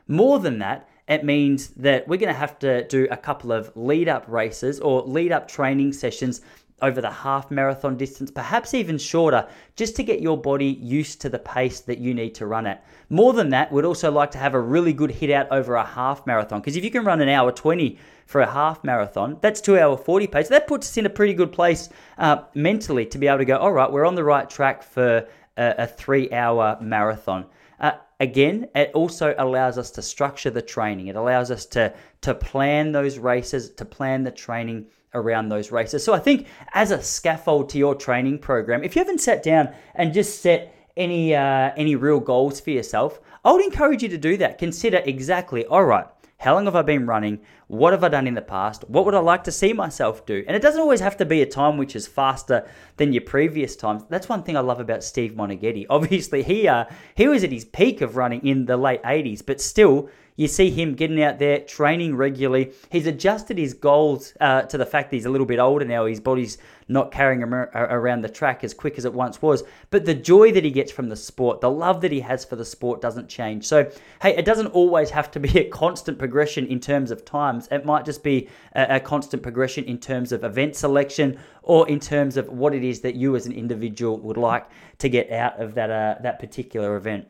More 0.09 0.41
than 0.41 0.59
that, 0.59 0.88
it 1.06 1.25
means 1.25 1.69
that 1.69 2.09
we're 2.09 2.19
going 2.19 2.32
to 2.32 2.38
have 2.38 2.59
to 2.61 2.87
do 2.88 3.06
a 3.11 3.17
couple 3.17 3.53
of 3.53 3.71
lead 3.76 4.09
up 4.09 4.25
races 4.26 4.81
or 4.81 5.03
lead 5.03 5.31
up 5.31 5.47
training 5.47 5.93
sessions 5.93 6.41
over 6.82 7.00
the 7.00 7.11
half 7.11 7.50
marathon 7.50 7.97
distance, 7.97 8.31
perhaps 8.31 8.75
even 8.75 8.99
shorter, 8.99 9.47
just 9.76 9.97
to 9.97 10.03
get 10.03 10.21
your 10.21 10.37
body 10.37 10.79
used 10.81 11.21
to 11.21 11.29
the 11.29 11.38
pace 11.38 11.81
that 11.81 11.99
you 11.99 12.12
need 12.12 12.35
to 12.35 12.47
run 12.47 12.67
at. 12.67 12.85
More 13.09 13.32
than 13.32 13.50
that, 13.50 13.73
we'd 13.73 13.85
also 13.85 14.11
like 14.11 14.31
to 14.32 14.38
have 14.38 14.55
a 14.55 14.61
really 14.61 14.93
good 14.93 15.11
hit 15.11 15.31
out 15.31 15.47
over 15.50 15.75
a 15.76 15.85
half 15.85 16.26
marathon 16.26 16.61
because 16.61 16.76
if 16.76 16.85
you 16.85 16.91
can 16.91 17.05
run 17.05 17.21
an 17.21 17.29
hour 17.29 17.53
20 17.53 17.99
for 18.26 18.41
a 18.41 18.50
half 18.50 18.82
marathon, 18.82 19.38
that's 19.41 19.61
two 19.61 19.79
hour 19.79 19.97
40 19.97 20.26
pace. 20.26 20.49
That 20.49 20.67
puts 20.67 20.88
us 20.91 20.97
in 20.97 21.06
a 21.06 21.11
pretty 21.11 21.35
good 21.35 21.53
place 21.53 21.88
uh, 22.19 22.43
mentally 22.55 23.06
to 23.06 23.19
be 23.19 23.29
able 23.29 23.38
to 23.38 23.44
go, 23.44 23.56
all 23.56 23.73
right, 23.73 23.91
we're 23.91 24.06
on 24.06 24.15
the 24.15 24.25
right 24.25 24.49
track 24.49 24.82
for 24.82 25.26
a, 25.56 25.75
a 25.79 25.87
three 25.87 26.31
hour 26.32 26.76
marathon. 26.81 27.47
Uh, 27.79 27.93
again, 28.21 28.69
it 28.75 28.91
also 28.94 29.35
allows 29.38 29.79
us 29.79 29.91
to 29.93 30.03
structure 30.03 30.50
the 30.50 30.62
training. 30.62 31.09
It 31.09 31.17
allows 31.17 31.50
us 31.50 31.67
to 31.67 31.94
to 32.23 32.35
plan 32.35 32.93
those 32.93 33.19
races, 33.19 33.71
to 33.75 33.85
plan 33.85 34.25
the 34.25 34.31
training 34.31 34.87
around 35.14 35.49
those 35.49 35.70
races. 35.72 36.05
So 36.05 36.12
I 36.12 36.19
think 36.19 36.46
as 36.72 36.90
a 36.90 37.02
scaffold 37.02 37.69
to 37.70 37.78
your 37.78 37.94
training 37.94 38.38
program, 38.38 38.84
if 38.84 38.94
you 38.94 39.00
haven't 39.00 39.20
sat 39.20 39.43
down 39.43 39.75
and 39.94 40.12
just 40.12 40.43
set 40.43 40.75
any 40.96 41.34
uh, 41.34 41.72
any 41.76 41.96
real 41.96 42.20
goals 42.20 42.61
for 42.61 42.70
yourself, 42.70 43.20
I 43.44 43.52
would 43.52 43.64
encourage 43.64 44.02
you 44.02 44.08
to 44.11 44.19
do 44.19 44.37
that. 44.38 44.58
Consider 44.58 45.02
exactly, 45.05 45.66
all 45.66 45.84
right, 45.84 46.06
how 46.38 46.55
long 46.55 46.66
have 46.66 46.76
I 46.76 46.83
been 46.83 47.06
running? 47.06 47.40
What 47.68 47.94
have 47.94 48.04
I 48.04 48.09
done 48.09 48.26
in 48.26 48.35
the 48.35 48.42
past? 48.42 48.85
What 48.88 49.06
would 49.06 49.14
I 49.14 49.21
like 49.21 49.44
to 49.44 49.52
see 49.52 49.73
myself 49.73 50.26
do? 50.26 50.44
And 50.47 50.54
it 50.54 50.61
doesn't 50.61 50.80
always 50.80 51.00
have 51.00 51.16
to 51.16 51.25
be 51.25 51.40
a 51.40 51.47
time 51.47 51.78
which 51.78 51.97
is 51.97 52.06
faster 52.06 52.68
than 52.99 53.12
your 53.12 53.23
previous 53.23 53.76
times. 53.76 54.02
That's 54.11 54.28
one 54.28 54.42
thing 54.42 54.56
I 54.56 54.61
love 54.61 54.78
about 54.78 55.02
Steve 55.02 55.33
Moneghetti. 55.33 55.87
Obviously, 55.90 56.42
he 56.42 56.68
uh, 56.68 56.85
he 57.14 57.28
was 57.28 57.44
at 57.44 57.52
his 57.52 57.64
peak 57.64 58.02
of 58.02 58.16
running 58.16 58.47
in 58.47 58.66
the 58.66 58.76
late 58.76 59.02
80s, 59.02 59.44
but 59.44 59.61
still 59.61 60.11
you 60.37 60.49
see 60.49 60.71
him 60.71 60.95
getting 60.95 61.23
out 61.23 61.38
there, 61.38 61.61
training 61.61 62.17
regularly. 62.17 62.73
He's 62.91 63.07
adjusted 63.07 63.57
his 63.57 63.73
goals 63.73 64.33
uh, 64.41 64.62
to 64.62 64.76
the 64.76 64.87
fact 64.87 65.11
that 65.11 65.17
he's 65.17 65.26
a 65.26 65.31
little 65.31 65.47
bit 65.47 65.61
older 65.61 65.85
now. 65.85 66.07
His 66.07 66.19
body's 66.19 66.59
not 66.88 67.12
carrying 67.12 67.41
him 67.41 67.55
around 67.55 68.23
the 68.23 68.29
track 68.29 68.64
as 68.64 68.75
quick 68.75 68.99
as 68.99 69.05
it 69.05 69.14
once 69.14 69.41
was. 69.41 69.62
But 69.91 70.05
the 70.05 70.14
joy 70.14 70.50
that 70.53 70.64
he 70.64 70.73
gets 70.73 70.91
from 70.91 71.09
the 71.09 71.17
sport, 71.17 71.61
the 71.61 71.71
love 71.71 72.00
that 72.00 72.11
he 72.11 72.21
has 72.21 72.45
for 72.45 72.57
the 72.57 72.64
sport 72.64 73.00
doesn't 73.00 73.29
change. 73.29 73.64
So, 73.64 73.91
hey, 74.21 74.37
it 74.37 74.45
doesn't 74.45 74.67
always 74.69 75.11
have 75.11 75.31
to 75.33 75.41
be 75.41 75.59
a 75.59 75.69
constant 75.69 76.19
progression 76.19 76.67
in 76.67 76.81
terms 76.81 77.12
of 77.12 77.25
times. 77.25 77.69
It 77.71 77.87
might 77.87 78.05
just 78.05 78.25
be 78.25 78.49
a, 78.75 78.97
a 78.97 79.00
constant 79.00 79.43
progression 79.43 79.85
in 79.85 79.99
terms 79.99 80.33
of 80.33 80.43
event 80.43 80.75
selection 80.75 81.38
or 81.62 81.88
in 81.88 82.00
terms 82.00 82.37
of 82.37 82.49
what 82.49 82.75
it 82.75 82.83
is 82.83 83.00
that 83.03 83.14
you 83.14 83.37
as 83.37 83.47
an 83.47 83.53
individual 83.53 84.19
would 84.19 84.37
like 84.37 84.67
to 84.99 85.09
get 85.09 85.31
out 85.31 85.61
of 85.61 85.75
that, 85.75 85.91
uh, 85.91 86.17
that 86.23 86.41
particular 86.41 86.97
event. 86.97 87.29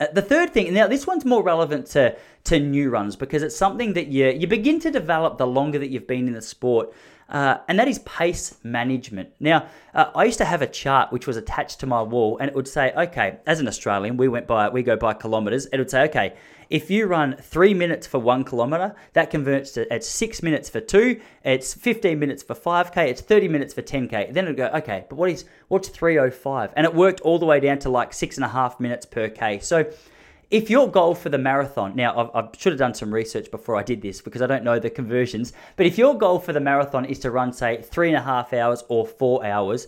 Uh, 0.00 0.06
the 0.12 0.22
third 0.22 0.52
thing, 0.52 0.72
now 0.72 0.86
this 0.86 1.06
one's 1.06 1.24
more 1.24 1.42
relevant 1.42 1.86
to, 1.86 2.16
to 2.44 2.58
new 2.58 2.90
runs 2.90 3.16
because 3.16 3.42
it's 3.42 3.56
something 3.56 3.92
that 3.94 4.08
you, 4.08 4.28
you 4.28 4.46
begin 4.46 4.80
to 4.80 4.90
develop 4.90 5.38
the 5.38 5.46
longer 5.46 5.78
that 5.78 5.88
you've 5.90 6.06
been 6.06 6.26
in 6.26 6.34
the 6.34 6.42
sport. 6.42 6.92
uh, 7.30 7.58
and 7.68 7.78
that 7.78 7.86
is 7.86 8.00
pace 8.00 8.56
management. 8.64 9.30
Now, 9.38 9.66
uh, 9.94 10.10
I 10.14 10.24
used 10.24 10.38
to 10.38 10.44
have 10.44 10.62
a 10.62 10.66
chart 10.66 11.12
which 11.12 11.26
was 11.26 11.36
attached 11.36 11.78
to 11.80 11.86
my 11.86 12.02
wall, 12.02 12.38
and 12.38 12.48
it 12.48 12.56
would 12.56 12.66
say, 12.66 12.92
okay, 12.96 13.38
as 13.46 13.60
an 13.60 13.68
Australian, 13.68 14.16
we 14.16 14.26
went 14.28 14.46
by 14.46 14.68
we 14.68 14.82
go 14.82 14.96
by 14.96 15.14
kilometers. 15.14 15.66
It 15.66 15.78
would 15.78 15.90
say, 15.90 16.02
okay, 16.08 16.34
if 16.70 16.90
you 16.90 17.06
run 17.06 17.36
three 17.36 17.72
minutes 17.72 18.06
for 18.06 18.18
one 18.18 18.42
kilometer, 18.44 18.94
that 19.12 19.30
converts 19.30 19.72
to 19.72 19.92
it's 19.94 20.08
six 20.08 20.42
minutes 20.42 20.68
for 20.68 20.80
two, 20.80 21.20
it's 21.44 21.74
15 21.74 22.18
minutes 22.18 22.42
for 22.42 22.54
5k, 22.54 23.08
it's 23.08 23.20
30 23.20 23.48
minutes 23.48 23.74
for 23.74 23.82
10k. 23.82 24.32
Then 24.32 24.44
it'd 24.44 24.56
go, 24.56 24.66
okay, 24.74 25.04
but 25.08 25.16
what 25.16 25.30
is 25.30 25.44
what's 25.68 25.88
305? 25.88 26.72
And 26.76 26.84
it 26.84 26.94
worked 26.94 27.20
all 27.20 27.38
the 27.38 27.46
way 27.46 27.60
down 27.60 27.78
to 27.80 27.90
like 27.90 28.12
six 28.12 28.36
and 28.36 28.44
a 28.44 28.48
half 28.48 28.80
minutes 28.80 29.06
per 29.06 29.28
k. 29.28 29.60
So 29.60 29.84
if 30.50 30.68
your 30.68 30.90
goal 30.90 31.14
for 31.14 31.28
the 31.28 31.38
marathon, 31.38 31.94
now 31.94 32.30
I, 32.34 32.40
I 32.40 32.48
should 32.56 32.72
have 32.72 32.78
done 32.78 32.94
some 32.94 33.14
research 33.14 33.50
before 33.50 33.76
I 33.76 33.82
did 33.82 34.02
this 34.02 34.20
because 34.20 34.42
I 34.42 34.46
don't 34.46 34.64
know 34.64 34.78
the 34.78 34.90
conversions, 34.90 35.52
but 35.76 35.86
if 35.86 35.96
your 35.96 36.18
goal 36.18 36.38
for 36.38 36.52
the 36.52 36.60
marathon 36.60 37.04
is 37.04 37.18
to 37.20 37.30
run, 37.30 37.52
say, 37.52 37.82
three 37.82 38.08
and 38.08 38.16
a 38.16 38.22
half 38.22 38.52
hours 38.52 38.82
or 38.88 39.06
four 39.06 39.44
hours, 39.44 39.86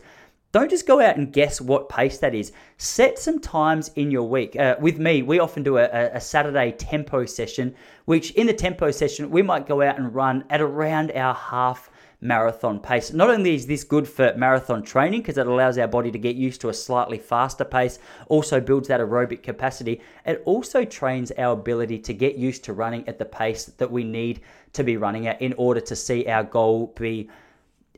don't 0.53 0.69
just 0.69 0.87
go 0.87 1.01
out 1.01 1.17
and 1.17 1.33
guess 1.33 1.63
what 1.63 1.89
pace 1.89 2.19
that 2.19 2.35
is. 2.35 2.53
Set 2.77 3.19
some 3.19 3.41
times 3.41 3.91
in 3.97 4.11
your 4.11 4.25
week. 4.25 4.55
Uh, 4.55 4.77
with 4.79 4.99
me, 4.99 5.23
we 5.23 5.39
often 5.39 5.63
do 5.63 5.79
a, 5.79 5.89
a, 6.13 6.21
Saturday 6.21 6.73
tempo 6.73 7.25
session, 7.25 7.75
which 8.05 8.33
in 8.33 8.47
the 8.47 8.53
tempo 8.53 8.91
session, 8.91 9.31
we 9.31 9.41
might 9.41 9.67
go 9.67 9.81
out 9.81 9.99
and 9.99 10.15
run 10.15 10.45
at 10.51 10.61
around 10.61 11.11
our 11.13 11.33
half 11.33 11.91
marathon 12.23 12.79
pace. 12.79 13.13
Not 13.13 13.29
only 13.29 13.55
is 13.55 13.67
this 13.67 13.85
good 13.85 14.09
for 14.09 14.33
marathon 14.37 14.83
training 14.83 15.21
because 15.21 15.37
it 15.37 15.47
allows 15.47 15.77
our 15.77 15.89
body 15.89 16.11
to 16.11 16.19
get 16.19 16.37
used 16.37 16.61
to 16.63 16.69
a 16.69 16.75
slightly 16.75 17.19
faster 17.19 17.65
pace, 17.65 17.99
also 18.29 18.61
builds 18.61 18.89
that 18.89 19.01
aerobic 19.01 19.43
capacity, 19.43 20.01
it 20.25 20.41
also 20.47 20.85
trains 20.85 21.33
our 21.33 21.53
ability 21.53 21.99
to 21.99 22.15
get 22.15 22.37
used 22.37 22.65
to 22.65 22.73
running 22.73 23.07
at 23.09 23.19
the 23.19 23.25
pace 23.25 23.67
that 23.67 23.91
we 23.91 24.05
need 24.05 24.41
to 24.73 24.85
be 24.85 24.97
running 24.97 25.27
at 25.27 25.43
in 25.43 25.53
order 25.55 25.81
to 25.81 25.97
see 25.97 26.27
our 26.27 26.45
goal 26.45 26.95
be 26.97 27.29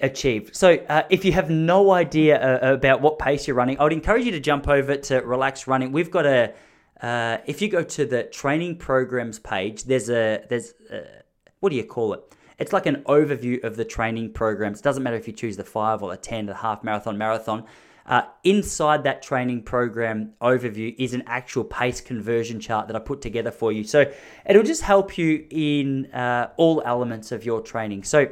achieved. 0.01 0.57
So, 0.57 0.75
uh, 0.89 1.03
if 1.11 1.25
you 1.25 1.33
have 1.33 1.51
no 1.51 1.93
idea 1.93 2.41
uh, 2.41 2.73
about 2.73 3.01
what 3.03 3.19
pace 3.19 3.47
you're 3.47 3.57
running, 3.57 3.79
I 3.79 3.85
would 3.85 3.93
encourage 3.93 4.25
you 4.25 4.33
to 4.33 4.41
jump 4.41 4.67
over 4.67 4.97
to 4.97 5.19
Relax 5.19 5.67
Running. 5.67 5.93
We've 5.93 6.11
got 6.11 6.27
a 6.27 6.53
uh, 7.01 7.39
if 7.47 7.61
you 7.61 7.69
go 7.69 7.83
to 7.83 8.07
the 8.07 8.23
training 8.23 8.77
programs 8.77 9.39
page, 9.39 9.85
there's 9.85 10.09
a 10.09 10.43
there's 10.49 10.73
a, 10.91 11.23
what 11.61 11.71
do 11.71 11.77
you 11.77 11.85
call 11.85 12.15
it? 12.15 12.23
It's 12.59 12.73
like 12.73 12.87
an 12.87 13.03
overview 13.07 13.63
of 13.65 13.77
the 13.77 13.85
training 13.85 14.33
programs. 14.33 14.81
It 14.81 14.85
doesn't 14.85 15.03
matter 15.03 15.17
if 15.17 15.27
you 15.27 15.33
choose 15.33 15.57
the 15.57 15.65
five 15.65 16.03
or 16.03 16.11
the 16.11 16.17
10, 16.17 16.47
the 16.47 16.55
half 16.55 16.85
marathon, 16.85 17.19
marathon. 17.19 17.65
Uh, 18.07 18.23
inside 18.43 19.03
that 19.05 19.23
training 19.23 19.63
program 19.63 20.35
overview 20.43 20.95
is 20.99 21.15
an 21.15 21.23
actual 21.27 21.65
pace 21.65 22.03
conversion 22.03 22.61
chart 22.61 22.87
that 22.87 22.95
I 22.95 22.99
put 22.99 23.23
together 23.23 23.51
for 23.51 23.73
you. 23.73 23.83
So 23.83 24.13
it'll 24.45 24.63
just 24.63 24.83
help 24.83 25.17
you 25.17 25.47
in 25.49 26.13
uh, 26.13 26.51
all 26.57 26.83
elements 26.85 27.33
of 27.33 27.47
your 27.47 27.63
training. 27.63 28.05
So, 28.05 28.29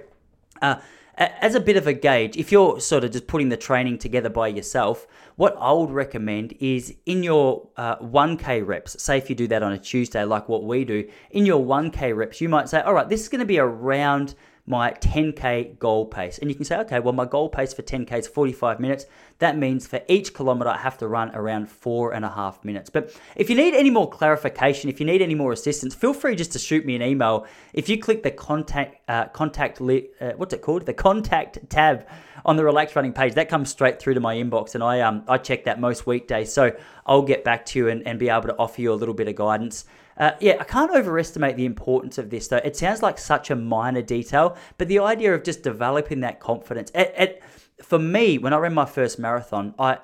uh, 0.60 0.76
as 1.16 1.54
a 1.54 1.60
bit 1.60 1.76
of 1.76 1.86
a 1.86 1.92
gauge, 1.92 2.36
if 2.36 2.50
you're 2.50 2.80
sort 2.80 3.04
of 3.04 3.12
just 3.12 3.26
putting 3.26 3.48
the 3.50 3.56
training 3.56 3.98
together 3.98 4.30
by 4.30 4.48
yourself, 4.48 5.06
what 5.36 5.56
I 5.58 5.72
would 5.72 5.90
recommend 5.90 6.54
is 6.60 6.94
in 7.06 7.22
your 7.22 7.68
uh, 7.76 7.96
1K 7.96 8.66
reps, 8.66 9.02
say 9.02 9.18
if 9.18 9.28
you 9.30 9.36
do 9.36 9.46
that 9.48 9.62
on 9.62 9.72
a 9.72 9.78
Tuesday, 9.78 10.24
like 10.24 10.48
what 10.48 10.64
we 10.64 10.84
do, 10.84 11.08
in 11.30 11.46
your 11.46 11.64
1K 11.64 12.14
reps, 12.16 12.40
you 12.40 12.48
might 12.48 12.68
say, 12.68 12.80
all 12.80 12.94
right, 12.94 13.08
this 13.08 13.22
is 13.22 13.28
going 13.28 13.40
to 13.40 13.46
be 13.46 13.58
around 13.58 14.34
my 14.64 14.92
10k 14.92 15.78
goal 15.81 16.07
pace. 16.07 16.38
And 16.38 16.49
you 16.49 16.54
can 16.54 16.64
say, 16.64 16.76
okay, 16.78 17.00
well, 17.00 17.12
my 17.12 17.25
goal 17.25 17.49
pace 17.49 17.75
for 17.75 17.83
10k 17.83 18.12
is 18.12 18.28
45 18.28 18.78
minutes. 18.78 19.07
That 19.40 19.59
means 19.59 19.88
for 19.88 20.00
each 20.07 20.35
kilometer, 20.35 20.71
I 20.71 20.78
have 20.78 20.97
to 20.99 21.09
run 21.09 21.35
around 21.35 21.69
four 21.69 22.14
and 22.14 22.25
a 22.25 22.28
half 22.28 22.64
minutes. 22.64 22.88
But 22.88 23.12
if 23.35 23.50
you 23.50 23.57
need 23.57 23.75
any 23.75 23.90
more 23.90 24.09
clarification, 24.09 24.88
if 24.88 25.00
you 25.00 25.07
need 25.07 25.21
any 25.21 25.35
more 25.35 25.52
assistance, 25.52 25.97
feel 25.97 26.14
free 26.14 26.37
just 26.37 26.52
to 26.52 26.61
shoot 26.61 26.87
me 26.87 26.95
an 26.95 27.02
email. 27.02 27.47
If 27.73 27.88
you 27.88 27.99
click 27.99 28.23
the 28.23 28.31
contact, 28.31 29.02
uh, 29.09 29.26
contact, 29.26 29.81
li- 29.81 30.11
uh, 30.21 30.33
what's 30.37 30.54
it 30.54 30.62
called? 30.62 30.87
The 30.87 30.95
contact 30.95 31.59
tab 31.69 32.07
on 32.45 32.57
the 32.57 32.64
Relax 32.64 32.95
Running 32.95 33.12
page, 33.12 33.35
that 33.35 33.49
comes 33.49 33.69
straight 33.69 33.99
through 33.99 34.14
to 34.14 34.21
my 34.21 34.37
inbox. 34.37 34.76
And 34.76 34.85
I, 34.85 35.00
um, 35.00 35.25
I 35.26 35.38
check 35.38 35.64
that 35.64 35.81
most 35.81 36.07
weekdays. 36.07 36.52
So 36.52 36.71
I'll 37.04 37.23
get 37.23 37.42
back 37.42 37.66
to 37.66 37.81
you 37.81 37.88
and, 37.88 38.07
and 38.07 38.16
be 38.16 38.28
able 38.28 38.42
to 38.42 38.57
offer 38.57 38.81
you 38.81 38.92
a 38.92 38.95
little 38.95 39.14
bit 39.14 39.26
of 39.26 39.35
guidance. 39.35 39.87
Uh, 40.16 40.33
yeah, 40.40 40.57
I 40.61 40.64
can't 40.64 40.95
overestimate 40.95 41.57
the 41.57 41.64
importance 41.64 42.19
of 42.19 42.31
this, 42.31 42.49
though. 42.49 42.59
It 42.59 42.76
sounds 42.76 43.02
like 43.02 43.19
such 43.19 43.50
a 43.50 43.57
minor 43.57 44.02
detail, 44.02 44.57
but 44.78 44.88
the 44.88 44.99
idea 44.99 45.35
of 45.35 45.42
just 45.42 45.62
developing 45.62 46.21
that 46.21 46.40
confidence, 46.40 46.90
it, 46.95 47.14
it, 47.16 47.42
for 47.83 47.99
me, 47.99 48.38
when 48.38 48.52
I 48.52 48.59
ran 48.59 48.75
my 48.75 48.85
first 48.85 49.19
marathon, 49.19 49.75
I 49.78 49.99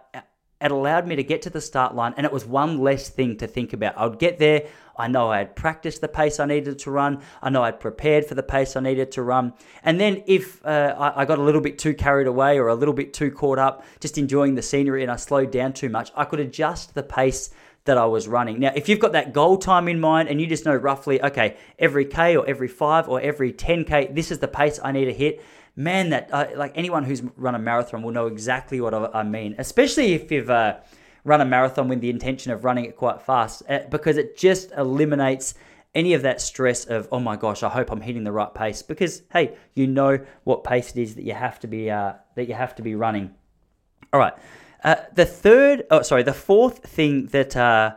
it 0.61 0.73
allowed 0.73 1.07
me 1.07 1.15
to 1.17 1.23
get 1.23 1.43
to 1.43 1.50
the 1.50 1.61
start 1.61 1.95
line, 1.95 2.15
and 2.17 2.27
it 2.27 2.33
was 2.33 2.45
one 2.45 2.79
less 2.79 3.09
thing 3.09 3.37
to 3.37 3.47
think 3.47 3.73
about. 3.73 3.97
I 3.97 4.07
would 4.07 4.19
get 4.19 4.38
there. 4.38 4.67
I 4.97 5.07
know 5.07 5.31
I 5.31 5.38
had 5.38 5.55
practiced 5.55 6.00
the 6.00 6.09
pace 6.09 6.41
I 6.41 6.47
needed 6.47 6.81
to 6.81 6.91
run. 6.91 7.23
I 7.41 7.50
know 7.50 7.62
I'd 7.62 7.79
prepared 7.79 8.27
for 8.27 8.35
the 8.35 8.43
pace 8.43 8.75
I 8.75 8.81
needed 8.81 9.12
to 9.12 9.23
run. 9.23 9.53
And 9.85 10.00
then 10.00 10.25
if 10.27 10.65
uh, 10.67 10.97
I, 10.99 11.23
I 11.23 11.25
got 11.25 11.38
a 11.38 11.43
little 11.43 11.61
bit 11.61 11.79
too 11.79 11.95
carried 11.95 12.27
away 12.27 12.59
or 12.59 12.67
a 12.67 12.75
little 12.75 12.95
bit 12.95 13.15
too 13.15 13.31
caught 13.31 13.61
up, 13.61 13.85
just 14.00 14.19
enjoying 14.19 14.57
the 14.57 14.62
scenery, 14.62 15.03
and 15.03 15.12
I 15.12 15.17
slowed 15.17 15.53
down 15.53 15.75
too 15.75 15.88
much, 15.88 16.11
I 16.17 16.25
could 16.25 16.41
adjust 16.41 16.95
the 16.95 17.05
pace 17.05 17.50
that 17.88 17.99
I 17.99 18.04
was 18.04 18.28
running. 18.28 18.61
Now, 18.61 18.73
if 18.75 18.88
you've 18.88 18.99
got 18.99 19.12
that 19.12 19.33
goal 19.33 19.57
time 19.57 19.88
in 19.88 19.99
mind 19.99 20.28
and 20.28 20.40
you 20.40 20.47
just 20.47 20.64
know 20.64 20.76
roughly, 20.76 21.23
okay, 21.23 21.57
every 21.78 22.04
K 22.04 22.37
or 22.37 22.47
every 22.47 22.68
five 22.68 23.09
or 23.09 23.18
every 23.21 23.50
10K, 23.52 24.14
this 24.14 24.30
is 24.30 24.38
the 24.38 24.47
pace 24.47 24.78
I 24.85 24.92
need 24.92 25.07
to 25.07 25.12
hit, 25.12 25.42
man, 25.75 26.11
that 26.11 26.28
uh, 26.30 26.49
like 26.54 26.73
anyone 26.76 27.04
who's 27.04 27.23
run 27.37 27.54
a 27.54 27.59
marathon 27.59 28.02
will 28.02 28.12
know 28.12 28.26
exactly 28.26 28.80
what 28.80 28.95
I, 28.95 29.23
mean, 29.23 29.54
especially 29.59 30.12
if 30.12 30.30
you've 30.30 30.50
uh, 30.50 30.76
run 31.25 31.40
a 31.40 31.47
marathon 31.47 31.88
with 31.88 32.02
the 32.02 32.11
intention 32.11 32.52
of 32.52 32.62
running 32.62 32.85
it 32.85 32.95
quite 32.95 33.23
fast, 33.23 33.62
uh, 33.71 33.80
because 33.90 34.18
it 34.18 34.37
just 34.37 34.71
eliminates 34.76 35.54
any 35.95 36.12
of 36.12 36.21
that 36.23 36.42
stress 36.42 36.85
of 36.85 37.09
oh 37.11 37.18
my 37.18 37.35
gosh 37.35 37.62
i 37.62 37.68
hope 37.68 37.90
i'm 37.90 38.02
hitting 38.02 38.23
the 38.23 38.30
right 38.30 38.52
pace. 38.54 38.83
Because 38.83 39.23
hey 39.33 39.57
you 39.75 39.87
know 39.87 40.21
what 40.45 40.62
pace 40.62 40.90
it 40.90 41.00
is 41.00 41.14
that 41.14 41.25
you 41.25 41.33
have 41.33 41.59
to 41.61 41.66
be 41.66 41.90
uh, 41.90 42.12
that 42.37 42.47
you 42.49 42.54
have 42.54 42.75
to 42.75 42.83
be 42.83 42.95
running. 42.95 43.35
All 44.12 44.21
right 44.21 44.35
uh, 44.85 44.97
the 45.14 45.26
third, 45.26 45.85
oh, 45.90 46.02
sorry, 46.02 46.23
the 46.23 46.32
fourth 46.32 46.78
thing 46.85 47.26
that 47.26 47.56
uh, 47.56 47.97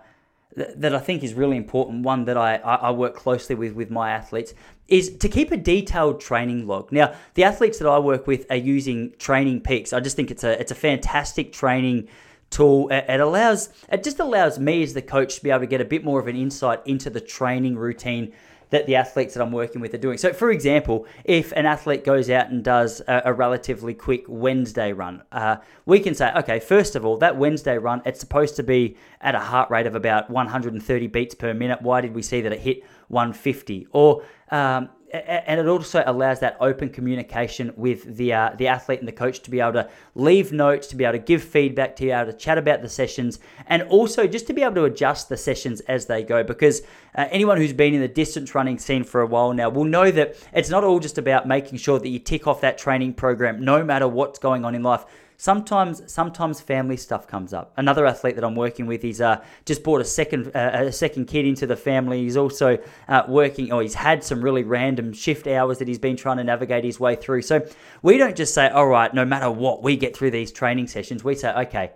that 0.55 0.93
I 0.93 0.99
think 0.99 1.23
is 1.23 1.33
really 1.33 1.57
important, 1.57 2.03
one 2.03 2.25
that 2.25 2.37
I, 2.37 2.55
I 2.57 2.91
work 2.91 3.15
closely 3.15 3.55
with 3.55 3.73
with 3.73 3.89
my 3.89 4.11
athletes, 4.11 4.53
is 4.87 5.15
to 5.17 5.29
keep 5.29 5.51
a 5.51 5.57
detailed 5.57 6.19
training 6.19 6.67
log. 6.67 6.91
Now, 6.91 7.13
the 7.35 7.43
athletes 7.43 7.79
that 7.79 7.87
I 7.87 7.99
work 7.99 8.27
with 8.27 8.45
are 8.49 8.57
using 8.57 9.13
Training 9.17 9.61
Peaks. 9.61 9.93
I 9.93 9.99
just 9.99 10.15
think 10.15 10.31
it's 10.31 10.43
a 10.43 10.59
it's 10.59 10.71
a 10.71 10.75
fantastic 10.75 11.53
training 11.53 12.09
tool. 12.49 12.89
It 12.89 13.19
allows 13.21 13.69
it 13.89 14.03
just 14.03 14.19
allows 14.19 14.59
me 14.59 14.83
as 14.83 14.93
the 14.93 15.01
coach 15.01 15.35
to 15.35 15.43
be 15.43 15.49
able 15.49 15.61
to 15.61 15.67
get 15.67 15.81
a 15.81 15.85
bit 15.85 16.03
more 16.03 16.19
of 16.19 16.27
an 16.27 16.35
insight 16.35 16.81
into 16.85 17.09
the 17.09 17.21
training 17.21 17.77
routine 17.77 18.33
that 18.71 18.87
the 18.87 18.95
athletes 18.95 19.35
that 19.35 19.43
I'm 19.43 19.51
working 19.51 19.79
with 19.79 19.93
are 19.93 19.99
doing. 19.99 20.17
So, 20.17 20.33
for 20.33 20.49
example, 20.49 21.05
if 21.23 21.51
an 21.51 21.65
athlete 21.65 22.03
goes 22.03 22.29
out 22.29 22.49
and 22.49 22.63
does 22.63 23.01
a, 23.07 23.21
a 23.25 23.33
relatively 23.33 23.93
quick 23.93 24.25
Wednesday 24.27 24.91
run, 24.91 25.21
uh, 25.31 25.57
we 25.85 25.99
can 25.99 26.15
say, 26.15 26.31
okay, 26.37 26.59
first 26.59 26.95
of 26.95 27.05
all, 27.05 27.17
that 27.17 27.37
Wednesday 27.37 27.77
run, 27.77 28.01
it's 28.05 28.19
supposed 28.19 28.55
to 28.55 28.63
be 28.63 28.97
at 29.21 29.35
a 29.35 29.39
heart 29.39 29.69
rate 29.69 29.87
of 29.87 29.95
about 29.95 30.29
130 30.29 31.07
beats 31.07 31.35
per 31.35 31.53
minute. 31.53 31.81
Why 31.81 32.01
did 32.01 32.15
we 32.15 32.21
see 32.21 32.41
that 32.41 32.51
it 32.51 32.59
hit 32.59 32.83
150? 33.09 33.87
Or 33.91 34.23
um, 34.49 34.89
and 35.13 35.59
it 35.59 35.67
also 35.67 36.03
allows 36.05 36.39
that 36.39 36.57
open 36.59 36.89
communication 36.89 37.73
with 37.75 38.17
the 38.17 38.33
uh, 38.33 38.51
the 38.57 38.67
athlete 38.67 38.99
and 38.99 39.07
the 39.07 39.13
coach 39.13 39.41
to 39.41 39.51
be 39.51 39.59
able 39.59 39.73
to 39.73 39.89
leave 40.15 40.51
notes, 40.51 40.87
to 40.87 40.95
be 40.95 41.03
able 41.03 41.17
to 41.17 41.23
give 41.23 41.43
feedback, 41.43 41.95
to 41.97 42.03
be 42.03 42.11
able 42.11 42.31
to 42.31 42.37
chat 42.37 42.57
about 42.57 42.81
the 42.81 42.89
sessions, 42.89 43.39
and 43.67 43.83
also 43.83 44.27
just 44.27 44.47
to 44.47 44.53
be 44.53 44.63
able 44.63 44.75
to 44.75 44.85
adjust 44.85 45.29
the 45.29 45.37
sessions 45.37 45.81
as 45.81 46.05
they 46.05 46.23
go. 46.23 46.43
Because 46.43 46.81
uh, 47.15 47.27
anyone 47.29 47.57
who's 47.57 47.73
been 47.73 47.93
in 47.93 48.01
the 48.01 48.07
distance 48.07 48.55
running 48.55 48.79
scene 48.79 49.03
for 49.03 49.21
a 49.21 49.25
while 49.25 49.53
now 49.53 49.69
will 49.69 49.83
know 49.83 50.11
that 50.11 50.35
it's 50.53 50.69
not 50.69 50.83
all 50.83 50.99
just 50.99 51.17
about 51.17 51.47
making 51.47 51.77
sure 51.77 51.99
that 51.99 52.07
you 52.07 52.19
tick 52.19 52.47
off 52.47 52.61
that 52.61 52.77
training 52.77 53.13
program, 53.13 53.63
no 53.63 53.83
matter 53.83 54.07
what's 54.07 54.39
going 54.39 54.63
on 54.63 54.75
in 54.75 54.83
life 54.83 55.03
sometimes 55.41 56.03
sometimes 56.05 56.61
family 56.61 56.95
stuff 56.95 57.25
comes 57.25 57.51
up. 57.51 57.73
Another 57.75 58.05
athlete 58.05 58.35
that 58.35 58.43
I'm 58.43 58.53
working 58.53 58.85
with, 58.85 59.01
he's 59.01 59.19
uh, 59.19 59.43
just 59.65 59.83
brought 59.83 59.99
a 59.99 60.05
second 60.05 60.51
uh, 60.55 60.69
a 60.73 60.91
second 60.91 61.25
kid 61.25 61.47
into 61.47 61.65
the 61.65 61.75
family. 61.75 62.21
He's 62.21 62.37
also 62.37 62.77
uh, 63.07 63.23
working, 63.27 63.73
or 63.73 63.81
he's 63.81 63.95
had 63.95 64.23
some 64.23 64.43
really 64.43 64.63
random 64.63 65.13
shift 65.13 65.47
hours 65.47 65.79
that 65.79 65.87
he's 65.87 65.97
been 65.97 66.15
trying 66.15 66.37
to 66.37 66.43
navigate 66.43 66.83
his 66.83 66.99
way 66.99 67.15
through. 67.15 67.41
So 67.41 67.67
we 68.03 68.17
don't 68.17 68.37
just 68.37 68.53
say, 68.53 68.69
all 68.69 68.85
right, 68.85 69.11
no 69.11 69.25
matter 69.25 69.49
what, 69.49 69.81
we 69.81 69.97
get 69.97 70.15
through 70.15 70.29
these 70.29 70.51
training 70.51 70.85
sessions. 70.85 71.23
We 71.23 71.33
say, 71.33 71.51
okay, 71.51 71.91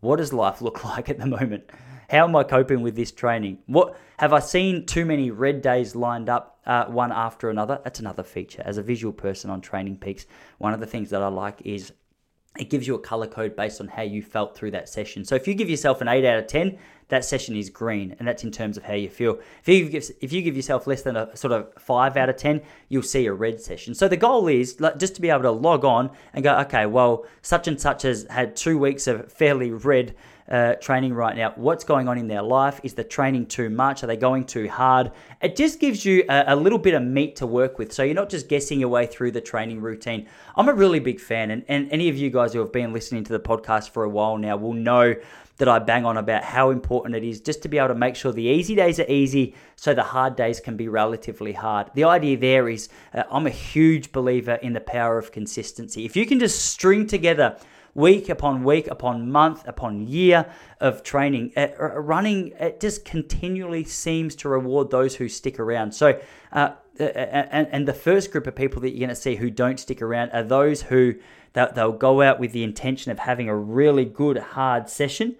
what 0.00 0.16
does 0.16 0.32
life 0.32 0.62
look 0.62 0.82
like 0.92 1.10
at 1.10 1.18
the 1.18 1.26
moment? 1.26 1.68
How 2.08 2.24
am 2.24 2.34
I 2.36 2.42
coping 2.42 2.80
with 2.80 2.96
this 2.96 3.12
training? 3.12 3.58
What 3.66 3.98
have 4.18 4.32
I 4.32 4.38
seen 4.38 4.86
too 4.86 5.04
many 5.04 5.30
red 5.30 5.60
days 5.60 5.94
lined 5.94 6.30
up 6.30 6.58
uh, 6.64 6.86
one 6.86 7.12
after 7.12 7.50
another? 7.50 7.82
That's 7.84 8.00
another 8.00 8.22
feature. 8.22 8.62
As 8.64 8.78
a 8.78 8.82
visual 8.82 9.12
person 9.12 9.50
on 9.50 9.60
Training 9.60 9.98
Peaks, 9.98 10.24
one 10.56 10.72
of 10.72 10.80
the 10.80 10.86
things 10.86 11.10
that 11.10 11.20
I 11.20 11.28
like 11.28 11.60
is 11.66 11.92
it 12.56 12.70
gives 12.70 12.86
you 12.86 12.94
a 12.94 12.98
color 12.98 13.26
code 13.26 13.54
based 13.54 13.80
on 13.80 13.88
how 13.88 14.02
you 14.02 14.22
felt 14.22 14.56
through 14.56 14.72
that 14.72 14.88
session. 14.88 15.24
So 15.24 15.34
if 15.34 15.46
you 15.46 15.54
give 15.54 15.70
yourself 15.70 16.00
an 16.00 16.08
8 16.08 16.24
out 16.24 16.38
of 16.38 16.46
10, 16.46 16.78
that 17.08 17.24
session 17.24 17.56
is 17.56 17.70
green, 17.70 18.14
and 18.18 18.28
that's 18.28 18.44
in 18.44 18.50
terms 18.50 18.76
of 18.76 18.84
how 18.84 18.94
you 18.94 19.08
feel. 19.08 19.38
If 19.64 19.68
you 19.68 19.88
give, 19.88 20.10
if 20.20 20.32
you 20.32 20.42
give 20.42 20.56
yourself 20.56 20.86
less 20.86 21.02
than 21.02 21.16
a 21.16 21.34
sort 21.36 21.52
of 21.52 21.72
5 21.78 22.16
out 22.16 22.28
of 22.28 22.36
10, 22.36 22.60
you'll 22.88 23.02
see 23.02 23.26
a 23.26 23.32
red 23.32 23.60
session. 23.60 23.94
So 23.94 24.08
the 24.08 24.16
goal 24.16 24.48
is 24.48 24.78
just 24.98 25.14
to 25.14 25.20
be 25.20 25.30
able 25.30 25.42
to 25.42 25.50
log 25.50 25.84
on 25.84 26.10
and 26.34 26.44
go, 26.44 26.58
okay, 26.60 26.84
well, 26.84 27.24
such 27.40 27.66
and 27.66 27.80
such 27.80 28.02
has 28.02 28.26
had 28.28 28.56
two 28.56 28.76
weeks 28.76 29.06
of 29.06 29.32
fairly 29.32 29.70
red 29.70 30.14
uh, 30.50 30.74
training 30.74 31.14
right 31.14 31.36
now, 31.36 31.52
what's 31.56 31.84
going 31.84 32.08
on 32.08 32.18
in 32.18 32.28
their 32.28 32.42
life? 32.42 32.80
Is 32.82 32.94
the 32.94 33.04
training 33.04 33.46
too 33.46 33.68
much? 33.68 34.02
Are 34.02 34.06
they 34.06 34.16
going 34.16 34.44
too 34.44 34.68
hard? 34.68 35.12
It 35.42 35.56
just 35.56 35.78
gives 35.80 36.04
you 36.04 36.24
a, 36.28 36.44
a 36.48 36.56
little 36.56 36.78
bit 36.78 36.94
of 36.94 37.02
meat 37.02 37.36
to 37.36 37.46
work 37.46 37.78
with. 37.78 37.92
So 37.92 38.02
you're 38.02 38.14
not 38.14 38.30
just 38.30 38.48
guessing 38.48 38.80
your 38.80 38.88
way 38.88 39.06
through 39.06 39.32
the 39.32 39.40
training 39.40 39.80
routine. 39.80 40.26
I'm 40.56 40.68
a 40.68 40.74
really 40.74 41.00
big 41.00 41.20
fan, 41.20 41.50
and, 41.50 41.64
and 41.68 41.90
any 41.90 42.08
of 42.08 42.16
you 42.16 42.30
guys 42.30 42.52
who 42.52 42.60
have 42.60 42.72
been 42.72 42.92
listening 42.92 43.24
to 43.24 43.32
the 43.32 43.40
podcast 43.40 43.90
for 43.90 44.04
a 44.04 44.08
while 44.08 44.38
now 44.38 44.56
will 44.56 44.74
know 44.74 45.14
that 45.58 45.68
I 45.68 45.80
bang 45.80 46.04
on 46.04 46.16
about 46.16 46.44
how 46.44 46.70
important 46.70 47.16
it 47.16 47.24
is 47.24 47.40
just 47.40 47.62
to 47.62 47.68
be 47.68 47.78
able 47.78 47.88
to 47.88 47.94
make 47.94 48.16
sure 48.16 48.32
the 48.32 48.42
easy 48.42 48.74
days 48.74 49.00
are 49.00 49.10
easy 49.10 49.54
so 49.76 49.92
the 49.92 50.04
hard 50.04 50.36
days 50.36 50.60
can 50.60 50.76
be 50.76 50.88
relatively 50.88 51.52
hard. 51.52 51.90
The 51.94 52.04
idea 52.04 52.36
there 52.38 52.68
is 52.68 52.88
uh, 53.12 53.24
I'm 53.30 53.46
a 53.46 53.50
huge 53.50 54.12
believer 54.12 54.54
in 54.54 54.72
the 54.72 54.80
power 54.80 55.18
of 55.18 55.32
consistency. 55.32 56.04
If 56.04 56.16
you 56.16 56.26
can 56.26 56.38
just 56.38 56.66
string 56.66 57.06
together 57.06 57.58
week 57.94 58.28
upon 58.28 58.64
week 58.64 58.86
upon 58.86 59.30
month 59.30 59.66
upon 59.66 60.06
year 60.06 60.50
of 60.80 61.02
training, 61.02 61.52
uh, 61.56 61.68
running 61.78 62.48
it 62.58 62.80
just 62.80 63.04
continually 63.04 63.84
seems 63.84 64.34
to 64.36 64.48
reward 64.48 64.90
those 64.90 65.16
who 65.16 65.28
stick 65.28 65.58
around. 65.58 65.92
So, 65.92 66.20
uh, 66.52 66.70
uh 67.00 67.02
and, 67.02 67.68
and 67.70 67.88
the 67.88 67.94
first 67.94 68.30
group 68.30 68.46
of 68.46 68.54
people 68.54 68.82
that 68.82 68.90
you're 68.90 69.06
going 69.06 69.08
to 69.08 69.14
see 69.14 69.36
who 69.36 69.50
don't 69.50 69.78
stick 69.78 70.02
around 70.02 70.30
are 70.30 70.42
those 70.42 70.82
who 70.82 71.14
they'll 71.52 71.92
go 71.92 72.22
out 72.22 72.38
with 72.38 72.52
the 72.52 72.62
intention 72.62 73.10
of 73.10 73.18
having 73.18 73.48
a 73.48 73.56
really 73.56 74.04
good 74.04 74.38
hard 74.38 74.88
session 74.88 75.36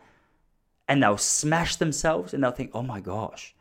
and 0.88 1.02
they'll 1.02 1.18
smash 1.18 1.76
themselves 1.76 2.32
and 2.32 2.42
they'll 2.42 2.50
think, 2.50 2.70
oh 2.72 2.82
my 2.82 2.98
gosh, 2.98 3.54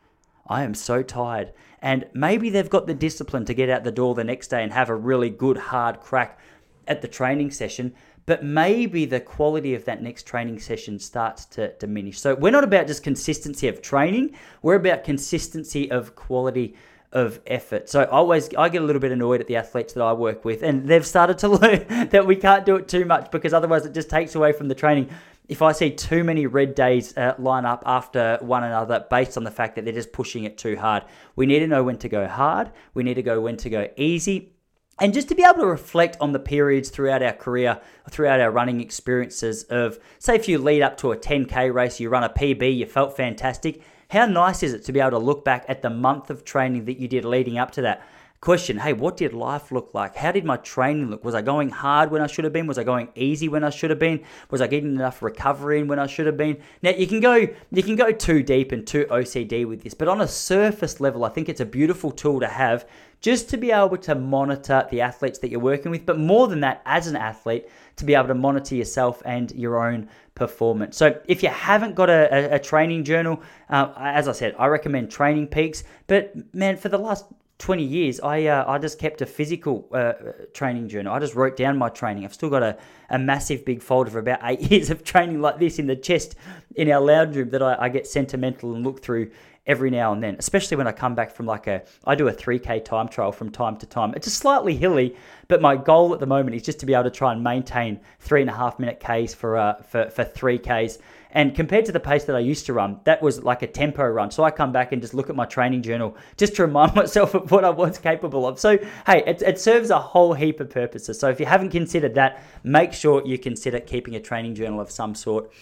I 0.46 0.62
am 0.62 0.74
so 0.74 1.02
tired. 1.02 1.52
And 1.80 2.06
maybe 2.14 2.50
they've 2.50 2.68
got 2.68 2.86
the 2.86 2.94
discipline 2.94 3.44
to 3.44 3.54
get 3.54 3.68
out 3.68 3.84
the 3.84 3.92
door 3.92 4.14
the 4.14 4.24
next 4.24 4.48
day 4.48 4.62
and 4.62 4.72
have 4.72 4.88
a 4.88 4.96
really 4.96 5.30
good 5.30 5.58
hard 5.58 6.00
crack 6.00 6.40
at 6.88 7.02
the 7.02 7.08
training 7.08 7.50
session, 7.50 7.94
but 8.28 8.44
maybe 8.44 9.06
the 9.06 9.20
quality 9.20 9.74
of 9.74 9.86
that 9.86 10.02
next 10.02 10.24
training 10.24 10.58
session 10.58 10.98
starts 10.98 11.46
to 11.46 11.72
diminish. 11.78 12.20
So 12.20 12.34
we're 12.34 12.52
not 12.52 12.62
about 12.62 12.86
just 12.86 13.02
consistency 13.02 13.68
of 13.68 13.80
training, 13.80 14.36
we're 14.60 14.74
about 14.74 15.02
consistency 15.02 15.90
of 15.90 16.14
quality 16.14 16.76
of 17.10 17.40
effort. 17.46 17.88
So 17.88 18.02
I 18.02 18.04
always 18.04 18.54
I 18.54 18.68
get 18.68 18.82
a 18.82 18.84
little 18.84 19.00
bit 19.00 19.12
annoyed 19.12 19.40
at 19.40 19.46
the 19.46 19.56
athletes 19.56 19.94
that 19.94 20.02
I 20.02 20.12
work 20.12 20.44
with 20.44 20.62
and 20.62 20.86
they've 20.86 21.06
started 21.06 21.38
to 21.38 21.48
learn 21.60 22.10
that 22.10 22.26
we 22.26 22.36
can't 22.36 22.66
do 22.66 22.76
it 22.76 22.86
too 22.86 23.06
much 23.06 23.30
because 23.30 23.54
otherwise 23.54 23.86
it 23.86 23.94
just 23.94 24.10
takes 24.10 24.34
away 24.34 24.52
from 24.52 24.68
the 24.68 24.74
training 24.74 25.08
if 25.48 25.62
I 25.62 25.72
see 25.72 25.90
too 25.90 26.22
many 26.22 26.46
red 26.46 26.74
days 26.74 27.16
uh, 27.16 27.34
line 27.38 27.64
up 27.64 27.82
after 27.86 28.36
one 28.42 28.62
another 28.62 29.06
based 29.08 29.38
on 29.38 29.44
the 29.44 29.50
fact 29.50 29.76
that 29.76 29.86
they're 29.86 29.94
just 29.94 30.12
pushing 30.12 30.44
it 30.44 30.58
too 30.58 30.76
hard, 30.76 31.04
we 31.34 31.46
need 31.46 31.60
to 31.60 31.66
know 31.66 31.82
when 31.82 31.96
to 31.98 32.08
go 32.10 32.28
hard. 32.28 32.70
We 32.92 33.02
need 33.02 33.14
to 33.14 33.22
go 33.22 33.40
when 33.40 33.56
to 33.56 33.70
go 33.70 33.88
easy. 33.96 34.52
And 35.00 35.14
just 35.14 35.28
to 35.28 35.34
be 35.36 35.44
able 35.44 35.60
to 35.60 35.66
reflect 35.66 36.16
on 36.20 36.32
the 36.32 36.40
periods 36.40 36.90
throughout 36.90 37.22
our 37.22 37.32
career, 37.32 37.80
throughout 38.10 38.40
our 38.40 38.50
running 38.50 38.80
experiences 38.80 39.62
of, 39.64 39.98
say, 40.18 40.34
if 40.34 40.48
you 40.48 40.58
lead 40.58 40.82
up 40.82 40.96
to 40.98 41.12
a 41.12 41.16
10K 41.16 41.72
race, 41.72 42.00
you 42.00 42.08
run 42.08 42.24
a 42.24 42.28
PB, 42.28 42.76
you 42.76 42.86
felt 42.86 43.16
fantastic. 43.16 43.82
How 44.10 44.26
nice 44.26 44.62
is 44.62 44.72
it 44.72 44.84
to 44.86 44.92
be 44.92 45.00
able 45.00 45.10
to 45.10 45.18
look 45.18 45.44
back 45.44 45.66
at 45.68 45.82
the 45.82 45.90
month 45.90 46.30
of 46.30 46.44
training 46.44 46.86
that 46.86 46.98
you 46.98 47.06
did 47.06 47.24
leading 47.24 47.58
up 47.58 47.70
to 47.72 47.82
that? 47.82 48.02
Question 48.40 48.78
hey 48.78 48.92
what 48.92 49.16
did 49.16 49.32
life 49.32 49.72
look 49.72 49.90
like 49.94 50.14
how 50.14 50.30
did 50.30 50.44
my 50.44 50.56
training 50.58 51.10
look 51.10 51.24
was 51.24 51.34
i 51.34 51.42
going 51.42 51.70
hard 51.70 52.08
when 52.10 52.22
i 52.22 52.26
should 52.26 52.44
have 52.44 52.52
been 52.52 52.68
was 52.68 52.78
i 52.78 52.84
going 52.84 53.08
easy 53.16 53.48
when 53.48 53.64
i 53.64 53.70
should 53.70 53.90
have 53.90 53.98
been 53.98 54.22
was 54.48 54.60
i 54.60 54.66
getting 54.68 54.94
enough 54.94 55.22
recovery 55.22 55.82
when 55.82 55.98
i 55.98 56.06
should 56.06 56.24
have 56.24 56.36
been 56.36 56.56
now 56.80 56.90
you 56.90 57.06
can 57.06 57.18
go 57.18 57.34
you 57.34 57.82
can 57.82 57.96
go 57.96 58.12
too 58.12 58.40
deep 58.40 58.70
and 58.70 58.86
too 58.86 59.04
ocd 59.06 59.66
with 59.66 59.82
this 59.82 59.92
but 59.92 60.06
on 60.06 60.20
a 60.20 60.28
surface 60.28 61.00
level 61.00 61.24
i 61.24 61.28
think 61.28 61.48
it's 61.48 61.60
a 61.60 61.66
beautiful 61.66 62.12
tool 62.12 62.38
to 62.38 62.46
have 62.46 62.86
just 63.20 63.50
to 63.50 63.56
be 63.56 63.72
able 63.72 63.96
to 63.96 64.14
monitor 64.14 64.86
the 64.92 65.00
athletes 65.00 65.40
that 65.40 65.50
you're 65.50 65.58
working 65.58 65.90
with 65.90 66.06
but 66.06 66.16
more 66.16 66.46
than 66.46 66.60
that 66.60 66.80
as 66.86 67.08
an 67.08 67.16
athlete 67.16 67.68
to 67.96 68.04
be 68.04 68.14
able 68.14 68.28
to 68.28 68.34
monitor 68.34 68.76
yourself 68.76 69.20
and 69.24 69.50
your 69.52 69.84
own 69.84 70.08
performance. 70.36 70.96
So 70.96 71.20
if 71.26 71.42
you 71.42 71.48
haven't 71.48 71.96
got 71.96 72.08
a, 72.08 72.52
a, 72.52 72.54
a 72.54 72.58
training 72.60 73.02
journal, 73.02 73.42
uh, 73.68 73.92
as 73.96 74.28
I 74.28 74.32
said, 74.32 74.54
I 74.56 74.66
recommend 74.66 75.10
Training 75.10 75.48
Peaks. 75.48 75.82
But 76.06 76.32
man, 76.54 76.76
for 76.76 76.88
the 76.88 76.96
last 76.96 77.26
20 77.58 77.82
years, 77.82 78.20
I 78.20 78.44
uh, 78.46 78.64
I 78.70 78.78
just 78.78 78.98
kept 78.98 79.20
a 79.20 79.26
physical 79.26 79.88
uh, 79.92 80.12
training 80.54 80.88
journal. 80.88 81.12
I 81.12 81.18
just 81.18 81.34
wrote 81.34 81.56
down 81.56 81.76
my 81.76 81.88
training. 81.88 82.24
I've 82.24 82.34
still 82.34 82.50
got 82.50 82.62
a, 82.62 82.78
a 83.10 83.18
massive 83.18 83.64
big 83.64 83.82
folder 83.82 84.10
for 84.10 84.20
about 84.20 84.38
eight 84.44 84.60
years 84.70 84.90
of 84.90 85.02
training 85.02 85.40
like 85.40 85.58
this 85.58 85.78
in 85.78 85.86
the 85.86 85.96
chest 85.96 86.36
in 86.76 86.90
our 86.90 87.00
lounge 87.00 87.36
room 87.36 87.50
that 87.50 87.62
I, 87.62 87.76
I 87.78 87.88
get 87.88 88.06
sentimental 88.06 88.74
and 88.74 88.84
look 88.84 89.02
through 89.02 89.32
every 89.68 89.90
now 89.90 90.12
and 90.12 90.22
then, 90.22 90.34
especially 90.38 90.78
when 90.78 90.86
I 90.86 90.92
come 90.92 91.14
back 91.14 91.30
from 91.30 91.44
like 91.44 91.66
a, 91.66 91.82
I 92.06 92.14
do 92.14 92.26
a 92.28 92.32
3K 92.32 92.84
time 92.84 93.06
trial 93.06 93.30
from 93.30 93.50
time 93.50 93.76
to 93.76 93.86
time. 93.86 94.14
It's 94.16 94.26
just 94.26 94.38
slightly 94.38 94.74
hilly, 94.74 95.14
but 95.46 95.60
my 95.60 95.76
goal 95.76 96.14
at 96.14 96.20
the 96.20 96.26
moment 96.26 96.56
is 96.56 96.62
just 96.62 96.80
to 96.80 96.86
be 96.86 96.94
able 96.94 97.04
to 97.04 97.10
try 97.10 97.32
and 97.32 97.44
maintain 97.44 98.00
three 98.18 98.40
and 98.40 98.48
a 98.48 98.54
half 98.54 98.78
minute 98.78 98.98
Ks 98.98 99.34
for, 99.34 99.58
uh, 99.58 99.82
for, 99.82 100.08
for 100.08 100.24
3Ks. 100.24 100.98
And 101.30 101.54
compared 101.54 101.84
to 101.84 101.92
the 101.92 102.00
pace 102.00 102.24
that 102.24 102.36
I 102.36 102.40
used 102.40 102.66
to 102.66 102.72
run, 102.72 103.00
that 103.04 103.20
was 103.20 103.42
like 103.42 103.62
a 103.62 103.66
tempo 103.66 104.06
run. 104.06 104.30
So 104.30 104.44
I 104.44 104.50
come 104.50 104.72
back 104.72 104.92
and 104.92 105.02
just 105.02 105.12
look 105.12 105.28
at 105.28 105.36
my 105.36 105.44
training 105.44 105.82
journal 105.82 106.16
just 106.36 106.56
to 106.56 106.62
remind 106.62 106.94
myself 106.96 107.34
of 107.34 107.50
what 107.50 107.64
I 107.64 107.70
was 107.70 107.98
capable 107.98 108.46
of. 108.46 108.58
So, 108.58 108.78
hey, 109.06 109.22
it, 109.26 109.42
it 109.42 109.60
serves 109.60 109.90
a 109.90 109.98
whole 109.98 110.32
heap 110.32 110.60
of 110.60 110.70
purposes. 110.70 111.18
So 111.20 111.28
if 111.28 111.38
you 111.38 111.46
haven't 111.46 111.70
considered 111.70 112.14
that, 112.14 112.42
make 112.64 112.92
sure 112.92 113.26
you 113.26 113.38
consider 113.38 113.80
keeping 113.80 114.14
a 114.16 114.20
training 114.20 114.54
journal 114.54 114.80
of 114.80 114.90
some 114.90 115.14
sort. 115.14 115.52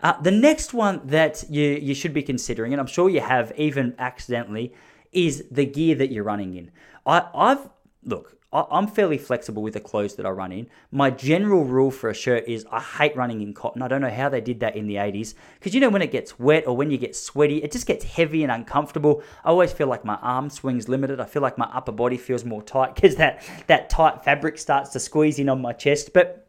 Uh, 0.00 0.20
the 0.20 0.30
next 0.30 0.74
one 0.74 1.00
that 1.06 1.44
you, 1.48 1.62
you 1.62 1.94
should 1.94 2.12
be 2.12 2.22
considering, 2.22 2.72
and 2.74 2.80
I'm 2.80 2.86
sure 2.86 3.08
you 3.08 3.20
have 3.20 3.52
even 3.56 3.94
accidentally, 3.98 4.74
is 5.12 5.44
the 5.50 5.64
gear 5.64 5.94
that 5.94 6.12
you're 6.12 6.24
running 6.24 6.54
in. 6.54 6.70
I, 7.06 7.26
I've 7.34 7.70
look, 8.04 8.35
I'm 8.52 8.86
fairly 8.86 9.18
flexible 9.18 9.62
with 9.62 9.74
the 9.74 9.80
clothes 9.80 10.14
that 10.14 10.24
I 10.24 10.30
run 10.30 10.52
in. 10.52 10.68
My 10.92 11.10
general 11.10 11.64
rule 11.64 11.90
for 11.90 12.08
a 12.08 12.14
shirt 12.14 12.44
is 12.46 12.64
I 12.70 12.80
hate 12.80 13.16
running 13.16 13.40
in 13.40 13.52
cotton. 13.52 13.82
I 13.82 13.88
don't 13.88 14.00
know 14.00 14.10
how 14.10 14.28
they 14.28 14.40
did 14.40 14.60
that 14.60 14.76
in 14.76 14.86
the 14.86 14.94
80s. 14.94 15.34
Because 15.58 15.74
you 15.74 15.80
know, 15.80 15.88
when 15.88 16.00
it 16.00 16.12
gets 16.12 16.38
wet 16.38 16.66
or 16.66 16.76
when 16.76 16.90
you 16.90 16.96
get 16.96 17.16
sweaty, 17.16 17.62
it 17.62 17.72
just 17.72 17.86
gets 17.86 18.04
heavy 18.04 18.44
and 18.44 18.52
uncomfortable. 18.52 19.22
I 19.44 19.48
always 19.48 19.72
feel 19.72 19.88
like 19.88 20.04
my 20.04 20.14
arm 20.16 20.48
swings 20.48 20.88
limited. 20.88 21.20
I 21.20 21.24
feel 21.24 21.42
like 21.42 21.58
my 21.58 21.68
upper 21.72 21.92
body 21.92 22.16
feels 22.16 22.44
more 22.44 22.62
tight 22.62 22.94
because 22.94 23.16
that, 23.16 23.42
that 23.66 23.90
tight 23.90 24.24
fabric 24.24 24.58
starts 24.58 24.90
to 24.90 25.00
squeeze 25.00 25.38
in 25.38 25.48
on 25.48 25.60
my 25.60 25.72
chest. 25.72 26.12
But 26.12 26.45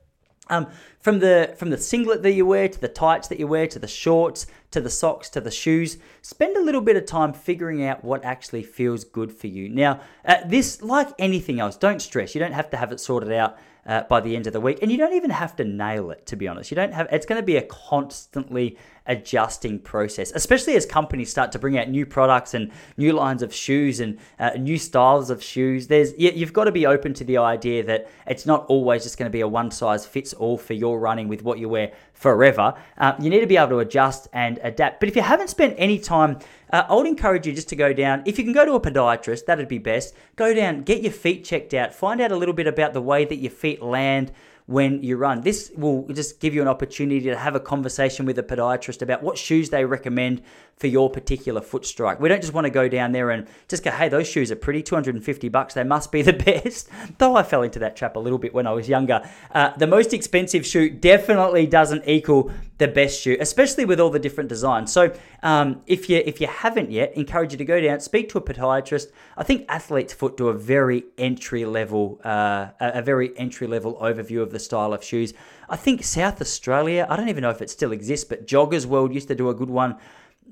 um, 0.50 0.68
from 1.00 1.20
the 1.20 1.56
from 1.58 1.70
the 1.70 1.78
singlet 1.78 2.24
that 2.24 2.34
you 2.34 2.46
wear 2.46 2.68
to 2.68 2.80
the 2.80 2.88
tights 2.88 3.28
that 3.28 3.40
you 3.40 3.48
wear 3.48 3.68
to 3.68 3.80
the 3.80 3.88
shorts 3.88 4.48
to 4.72 4.82
the 4.82 4.90
socks 4.90 5.30
to 5.30 5.42
the 5.42 5.52
shoes, 5.52 5.98
spend 6.22 6.58
a 6.58 6.62
little 6.62 6.82
bit 6.82 6.98
of 6.98 7.06
time 7.06 7.34
figuring 7.34 7.84
out 7.84 8.04
what 8.04 8.24
actually 8.24 8.64
feels 8.64 9.04
good 9.04 9.32
for 9.32 9.48
you. 9.48 9.70
Now, 9.70 10.02
uh, 10.26 10.38
this 10.46 10.82
like 10.82 11.10
anything 11.18 11.60
else, 11.60 11.78
don't 11.78 12.02
stress. 12.02 12.36
You 12.36 12.40
don't 12.40 12.54
have 12.54 12.70
to 12.72 12.78
have 12.78 12.92
it 12.92 13.00
sorted 13.00 13.32
out 13.32 13.58
uh, 13.86 14.04
by 14.04 14.20
the 14.20 14.36
end 14.36 14.46
of 14.48 14.54
the 14.54 14.60
week, 14.60 14.80
and 14.82 14.92
you 14.92 14.98
don't 14.98 15.14
even 15.14 15.30
have 15.30 15.56
to 15.56 15.64
nail 15.64 16.12
it. 16.12 16.26
To 16.28 16.36
be 16.36 16.48
honest, 16.48 16.70
you 16.70 16.76
don't 16.76 16.94
have. 16.94 17.08
It's 17.12 17.26
going 17.26 17.42
to 17.42 17.46
be 17.46 17.56
a 17.56 17.62
constantly 17.62 18.78
adjusting 19.08 19.80
process, 19.80 20.32
especially 20.36 20.76
as 20.76 20.86
companies 20.86 21.30
start 21.30 21.52
to 21.54 21.60
bring 21.60 21.78
out 21.78 21.90
new 21.90 22.06
products 22.06 22.54
and 22.54 22.72
new 22.98 23.14
lines 23.14 23.42
of 23.42 23.54
shoes 23.54 24.00
and 24.00 24.18
uh, 24.40 24.52
new 24.58 24.78
styles 24.78 25.30
of 25.30 25.42
shoes. 25.44 25.88
There's 25.88 26.14
you've 26.18 26.54
got 26.54 26.66
to 26.66 26.72
be 26.72 26.86
open 26.86 27.14
to 27.16 27.24
the 27.24 27.38
idea 27.38 27.84
that 27.84 28.10
it's 28.26 28.46
not 28.46 28.66
always 28.68 29.04
just 29.04 29.18
going 29.18 29.30
to 29.30 29.34
be 29.34 29.42
a 29.42 29.48
one 29.48 29.72
size 29.72 30.06
fits 30.06 30.34
all 30.34 30.58
for 30.58 30.74
your 30.74 31.00
running 31.00 31.28
with 31.28 31.44
what 31.44 31.60
you 31.60 31.70
wear 31.70 31.92
forever. 32.14 32.74
Uh, 32.98 33.14
you 33.20 33.30
need 33.30 33.42
to 33.42 33.48
be 33.48 33.58
able 33.58 33.70
to 33.70 33.80
adjust 33.80 34.28
and 34.34 34.60
adapt. 34.64 35.00
But 35.00 35.10
if 35.10 35.16
you 35.16 35.22
haven't 35.22 35.50
spent 35.50 35.76
any 35.78 36.00
time, 36.00 36.40
uh, 36.74 36.84
I 36.90 36.96
would 36.96 37.08
encourage 37.08 37.48
you 37.48 37.54
just 37.54 37.70
to 37.70 37.76
go 37.76 37.94
down. 37.94 38.24
If 38.26 38.38
you 38.38 38.44
can 38.44 38.54
go 38.54 38.66
to 38.66 38.74
a 38.74 38.82
podiatrist, 38.82 39.46
that'd 39.46 39.68
be 39.68 39.78
best. 39.78 40.16
Go 40.36 40.54
down, 40.54 40.84
get 40.84 41.02
your 41.02 41.12
feet 41.12 41.46
checked 41.46 41.74
out, 41.74 41.94
find 41.94 42.20
out 42.20 42.32
a 42.32 42.36
little 42.36 42.54
bit 42.54 42.68
about 42.68 42.94
the 42.94 43.02
way 43.02 43.26
that 43.26 43.38
your 43.38 43.52
feet 43.52 43.82
land 43.82 44.32
when 44.68 45.02
you 45.02 45.16
run. 45.16 45.42
This 45.42 45.72
will 45.76 46.06
just 46.10 46.40
give 46.42 46.54
you 46.54 46.62
an 46.62 46.68
opportunity 46.68 47.22
to 47.22 47.38
have 47.38 47.56
a 47.56 47.60
conversation 47.60 48.26
with 48.26 48.38
a 48.38 48.44
podiatrist 48.44 49.02
about 49.02 49.24
what 49.24 49.38
shoes 49.38 49.70
they 49.70 49.86
recommend 49.86 50.42
for 50.76 50.88
your 50.88 51.10
particular 51.10 51.62
foot 51.62 51.86
strike. 51.86 52.20
We 52.20 52.28
don't 52.30 52.42
just 52.42 52.54
want 52.54 52.66
to 52.66 52.70
go 52.70 52.90
down 52.90 53.14
there 53.14 53.32
and 53.32 53.48
just 53.70 53.84
go, 53.84 53.92
hey, 53.92 54.10
those 54.10 54.28
shoes 54.28 54.52
are 54.52 54.58
pretty, 54.58 54.84
250 54.84 55.50
bucks, 55.50 55.74
they 55.74 55.86
must 55.86 56.12
be 56.12 56.22
the 56.22 56.34
best. 56.64 56.90
Though 57.18 57.36
I 57.36 57.44
fell 57.44 57.64
into 57.64 57.80
that 57.80 57.96
trap 57.96 58.18
a 58.18 58.20
little 58.20 58.38
bit 58.38 58.54
when 58.54 58.68
I 58.68 58.74
was 58.74 58.90
younger. 58.90 59.28
Uh, 59.52 59.76
the 59.78 59.88
most 59.88 60.14
expensive 60.14 60.66
shoe 60.66 60.90
definitely 60.90 61.66
doesn't 61.66 62.04
equal 62.06 62.52
the 62.78 62.88
best 62.88 63.22
shoe, 63.22 63.36
especially 63.40 63.86
with 63.86 64.00
all 64.00 64.10
the 64.10 64.20
different 64.20 64.50
designs. 64.50 64.92
So 64.92 65.14
um, 65.42 65.82
if 65.88 66.10
you 66.10 66.22
if 66.26 66.40
you 66.40 66.48
haven't 66.48 66.92
yet, 66.92 67.16
encourage 67.16 67.52
you 67.52 67.58
to 67.58 67.66
go 67.66 67.82
down, 67.82 68.00
speak 68.00 68.30
to 68.30 68.38
a 68.38 68.42
podiatrist. 68.42 69.08
I 69.36 69.44
think 69.44 69.66
Athlete's 69.68 70.14
Foot 70.14 70.38
do 70.38 70.50
a 70.50 70.54
very 70.54 71.06
entry 71.18 71.66
level, 71.66 72.22
uh, 72.24 72.70
a 72.80 73.02
very 73.02 73.38
entry 73.38 73.68
level 73.68 73.96
overview 74.02 74.42
of 74.42 74.52
the 74.52 74.60
style 74.60 74.94
of 74.94 75.04
shoes. 75.04 75.34
I 75.70 75.76
think 75.76 76.04
South 76.04 76.40
Australia, 76.40 77.08
I 77.10 77.16
don't 77.18 77.30
even 77.30 77.42
know 77.42 77.50
if 77.50 77.62
it 77.62 77.70
still 77.70 77.92
exists, 77.92 78.26
but 78.26 78.48
Joggers 78.48 78.86
World 78.86 79.14
used 79.14 79.28
to 79.30 79.36
do 79.36 79.50
a 79.50 79.54
good 79.54 79.70
one 79.70 79.98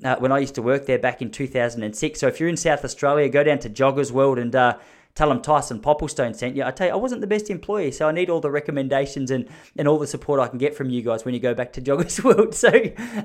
uh, 0.04 0.18
when 0.18 0.32
I 0.32 0.40
used 0.40 0.56
to 0.56 0.62
work 0.62 0.86
there 0.88 1.00
back 1.00 1.22
in 1.22 1.32
2006. 1.32 2.20
So 2.20 2.28
if 2.28 2.40
you're 2.40 2.50
in 2.50 2.58
South 2.58 2.84
Australia, 2.84 3.30
go 3.30 3.44
down 3.44 3.60
to 3.60 3.70
Joggers 3.70 4.12
World 4.12 4.40
and 4.40 4.54
uh, 4.56 4.78
tell 5.16 5.30
them 5.30 5.42
Tyson 5.42 5.80
Popplestone 5.80 6.36
sent 6.36 6.56
you. 6.56 6.64
I 6.64 6.72
tell 6.72 6.88
you, 6.88 6.94
I 6.94 6.98
wasn't 6.98 7.22
the 7.22 7.28
best 7.28 7.50
employee, 7.50 7.92
so 7.92 8.08
I 8.08 8.12
need 8.12 8.30
all 8.30 8.42
the 8.42 8.52
recommendations 8.52 9.32
and, 9.32 9.48
and 9.78 9.88
all 9.88 9.98
the 9.98 10.08
support 10.08 10.42
I 10.42 10.48
can 10.48 10.58
get 10.58 10.76
from 10.76 10.90
you 10.90 11.02
guys 11.02 11.24
when 11.24 11.34
you 11.34 11.40
go 11.40 11.54
back 11.54 11.72
to 11.74 11.82
Joggers 11.82 12.24
World. 12.24 12.54
So 12.54 12.70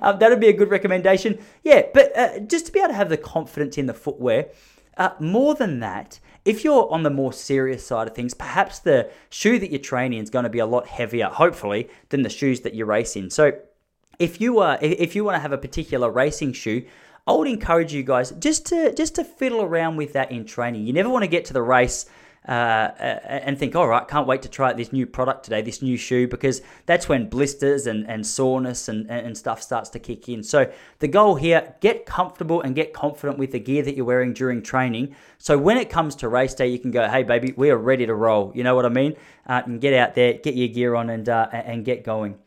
um, 0.00 0.18
that 0.20 0.31
would 0.31 0.40
be 0.40 0.48
a 0.48 0.53
good 0.53 0.70
recommendation. 0.70 1.38
Yeah, 1.64 1.83
but 1.92 2.16
uh, 2.16 2.38
just 2.40 2.66
to 2.66 2.72
be 2.72 2.79
able 2.79 2.90
to 2.90 2.94
have 2.94 3.09
the 3.09 3.16
confidence 3.16 3.76
in 3.76 3.87
the 3.87 3.94
footwear. 3.94 4.48
Uh, 4.96 5.11
more 5.18 5.55
than 5.55 5.81
that, 5.81 6.20
if 6.44 6.62
you're 6.62 6.90
on 6.92 7.03
the 7.03 7.11
more 7.11 7.33
serious 7.33 7.87
side 7.87 8.07
of 8.07 8.14
things, 8.14 8.35
perhaps 8.35 8.79
the 8.79 9.11
shoe 9.31 9.59
that 9.59 9.70
you're 9.70 9.81
training 9.81 10.22
is 10.22 10.31
going 10.31 10.42
to 10.42 10.50
be 10.50 10.59
a 10.59 10.66
lot 10.66 10.87
heavier, 10.87 11.26
hopefully, 11.26 11.88
than 12.11 12.22
the 12.22 12.29
shoes 12.29 12.61
that 12.61 12.74
you 12.74 12.85
race 12.85 13.16
in. 13.16 13.31
So 13.31 13.53
if 14.18 14.40
you 14.40 14.59
are 14.59 14.79
if 14.81 15.16
you 15.16 15.24
want 15.24 15.37
to 15.37 15.40
have 15.40 15.53
a 15.53 15.59
particular 15.59 16.11
racing 16.11 16.53
shoe, 16.53 16.85
I 17.26 17.33
would 17.33 17.48
encourage 17.48 17.92
you 17.92 18.02
guys 18.02 18.30
just 18.33 18.66
to 18.66 18.94
just 18.94 19.14
to 19.16 19.24
fiddle 19.24 19.62
around 19.62 19.96
with 19.96 20.12
that 20.14 20.33
in 20.33 20.44
training. 20.44 20.87
You 20.87 20.92
never 20.92 21.09
want 21.09 21.22
to 21.22 21.28
get 21.28 21.44
to 21.46 21.52
the 21.52 21.62
race 21.62 22.06
uh, 22.48 22.90
and 23.24 23.59
think, 23.59 23.76
all 23.76 23.87
right, 23.87 24.09
can't 24.09 24.26
wait 24.26 24.42
to 24.42 24.48
try 24.48 24.72
this 24.72 24.92
new 24.92 25.06
product 25.06 25.44
today, 25.44 25.61
this 25.61 25.83
new 25.83 25.96
shoe, 25.96 26.26
because 26.26 26.62
that's 26.87 27.09
when 27.09 27.28
blisters 27.28 27.87
and, 27.87 28.09
and 28.09 28.26
soreness 28.26 28.88
and, 28.88 29.11
and 29.11 29.37
stuff 29.37 29.62
starts 29.62 29.90
to 29.90 29.98
kick 29.98 30.28
in. 30.28 30.42
So 30.42 30.72
the 31.00 31.09
goal 31.09 31.35
here, 31.35 31.74
get 31.80 32.06
comfortable 32.06 32.62
and 32.62 32.74
get 32.74 32.94
confident 32.94 33.38
with 33.38 33.52
the 33.52 33.61
gear 33.61 33.83
that 33.83 33.94
you're 33.94 34.06
wearing 34.06 34.33
during 34.33 34.62
training. 34.62 35.14
So 35.37 35.59
when 35.59 35.76
it 35.76 35.90
comes 35.90 36.16
to 36.16 36.28
race 36.28 36.54
day, 36.54 36.68
you 36.68 36.78
can 36.78 36.90
go, 36.90 37.09
hey, 37.09 37.24
baby, 37.24 37.52
we 37.56 37.70
are 37.70 37.78
ready 37.78 38.06
to 38.06 38.14
roll. 38.14 38.52
You 38.54 38.64
know 38.64 38.74
what 38.74 38.87
I 38.87 38.90
mean? 38.90 39.16
Uh, 39.46 39.62
and 39.66 39.80
get 39.80 39.92
out 39.92 40.14
there, 40.14 40.33
get 40.33 40.54
your 40.54 40.68
gear 40.68 40.94
on 40.94 41.11
and, 41.11 41.28
uh, 41.28 41.48
and 41.52 41.85
get 41.85 42.04
going. 42.04 42.38